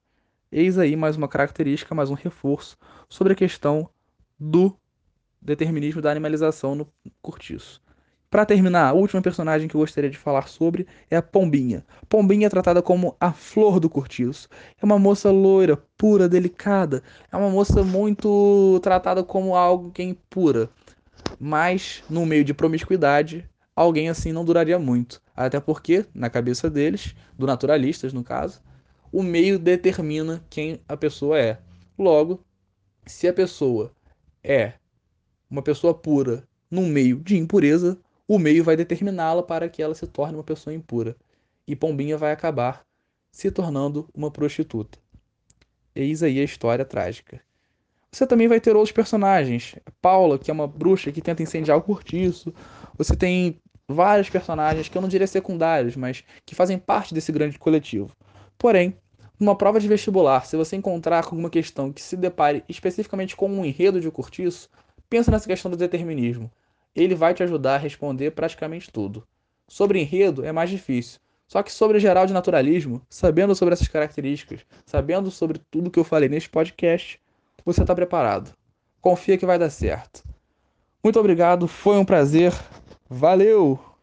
Eis 0.51 0.77
aí 0.77 0.95
mais 0.95 1.17
uma 1.17 1.27
característica, 1.27 1.95
mais 1.95 2.11
um 2.11 2.13
reforço 2.13 2.77
sobre 3.09 3.33
a 3.33 3.35
questão 3.35 3.89
do 4.39 4.77
determinismo 5.41 6.01
da 6.01 6.11
animalização 6.11 6.75
no 6.75 6.87
cortiço. 7.21 7.81
Para 8.29 8.45
terminar, 8.45 8.89
a 8.89 8.93
última 8.93 9.21
personagem 9.21 9.67
que 9.67 9.75
eu 9.75 9.81
gostaria 9.81 10.09
de 10.09 10.17
falar 10.17 10.47
sobre 10.47 10.85
é 11.09 11.17
a 11.17 11.21
Pombinha. 11.21 11.83
Pombinha 12.07 12.45
é 12.45 12.49
tratada 12.49 12.81
como 12.81 13.15
a 13.19 13.33
flor 13.33 13.79
do 13.79 13.89
cortiço. 13.89 14.47
É 14.79 14.85
uma 14.85 14.99
moça 14.99 15.31
loira, 15.31 15.77
pura, 15.97 16.29
delicada. 16.29 17.01
É 17.31 17.37
uma 17.37 17.49
moça 17.49 17.83
muito 17.83 18.79
tratada 18.83 19.23
como 19.23 19.55
alguém 19.55 20.15
pura. 20.29 20.69
Mas, 21.39 22.03
no 22.09 22.25
meio 22.25 22.43
de 22.43 22.53
promiscuidade, 22.53 23.49
alguém 23.75 24.09
assim 24.09 24.31
não 24.31 24.45
duraria 24.45 24.77
muito. 24.77 25.21
Até 25.35 25.59
porque, 25.59 26.05
na 26.13 26.29
cabeça 26.29 26.69
deles, 26.69 27.15
do 27.37 27.47
naturalistas 27.47 28.13
no 28.13 28.23
caso, 28.23 28.61
o 29.11 29.23
meio 29.23 29.57
determina 29.57 30.43
quem 30.49 30.79
a 30.87 30.97
pessoa 30.97 31.39
é. 31.39 31.59
Logo, 31.97 32.43
se 33.05 33.27
a 33.27 33.33
pessoa 33.33 33.91
é 34.43 34.73
uma 35.49 35.61
pessoa 35.61 35.93
pura 35.93 36.47
num 36.69 36.87
meio 36.87 37.17
de 37.19 37.37
impureza, 37.37 37.97
o 38.27 38.39
meio 38.39 38.63
vai 38.63 38.75
determiná-la 38.75 39.43
para 39.43 39.69
que 39.69 39.81
ela 39.81 39.95
se 39.95 40.07
torne 40.07 40.35
uma 40.35 40.43
pessoa 40.43 40.73
impura. 40.73 41.15
E 41.67 41.75
Pombinha 41.75 42.17
vai 42.17 42.31
acabar 42.31 42.85
se 43.31 43.51
tornando 43.51 44.07
uma 44.13 44.31
prostituta. 44.31 44.97
Eis 45.95 46.23
aí 46.23 46.39
a 46.39 46.43
história 46.43 46.83
trágica. 46.83 47.41
Você 48.11 48.25
também 48.25 48.47
vai 48.47 48.59
ter 48.59 48.75
outros 48.75 48.91
personagens. 48.91 49.75
Paula, 50.01 50.39
que 50.39 50.49
é 50.49 50.53
uma 50.53 50.67
bruxa 50.67 51.11
que 51.11 51.21
tenta 51.21 51.43
incendiar 51.43 51.77
o 51.77 51.81
cortiço. 51.81 52.53
Você 52.97 53.15
tem 53.15 53.59
vários 53.87 54.29
personagens 54.29 54.87
que 54.87 54.97
eu 54.97 55.01
não 55.01 55.09
diria 55.09 55.27
secundários, 55.27 55.95
mas 55.95 56.23
que 56.45 56.55
fazem 56.55 56.77
parte 56.77 57.13
desse 57.13 57.31
grande 57.31 57.59
coletivo. 57.59 58.15
Porém, 58.57 58.97
numa 59.39 59.55
prova 59.55 59.79
de 59.79 59.87
vestibular, 59.87 60.45
se 60.45 60.55
você 60.55 60.75
encontrar 60.75 61.25
alguma 61.25 61.49
questão 61.49 61.91
que 61.91 62.01
se 62.01 62.15
depare 62.15 62.63
especificamente 62.69 63.35
com 63.35 63.49
um 63.49 63.65
enredo 63.65 63.99
de 63.99 64.09
cortiço, 64.09 64.69
pensa 65.09 65.29
nessa 65.29 65.47
questão 65.47 65.69
do 65.69 65.77
determinismo. 65.77 66.49
Ele 66.95 67.15
vai 67.15 67.33
te 67.33 67.43
ajudar 67.43 67.75
a 67.75 67.79
responder 67.79 68.31
praticamente 68.31 68.89
tudo. 68.89 69.27
Sobre 69.67 69.99
enredo 69.99 70.45
é 70.45 70.51
mais 70.51 70.69
difícil. 70.69 71.19
Só 71.47 71.61
que 71.61 71.71
sobre 71.71 71.99
geral 71.99 72.25
de 72.25 72.33
naturalismo, 72.33 73.01
sabendo 73.09 73.53
sobre 73.55 73.73
essas 73.73 73.87
características, 73.87 74.61
sabendo 74.85 75.29
sobre 75.29 75.59
tudo 75.69 75.91
que 75.91 75.99
eu 75.99 76.03
falei 76.03 76.29
neste 76.29 76.49
podcast, 76.49 77.19
você 77.63 77.81
está 77.81 77.93
preparado. 77.93 78.51
Confia 79.01 79.37
que 79.37 79.45
vai 79.45 79.59
dar 79.59 79.69
certo. 79.69 80.23
Muito 81.03 81.19
obrigado, 81.19 81.67
foi 81.67 81.97
um 81.97 82.05
prazer. 82.05 82.51
Valeu! 83.07 83.94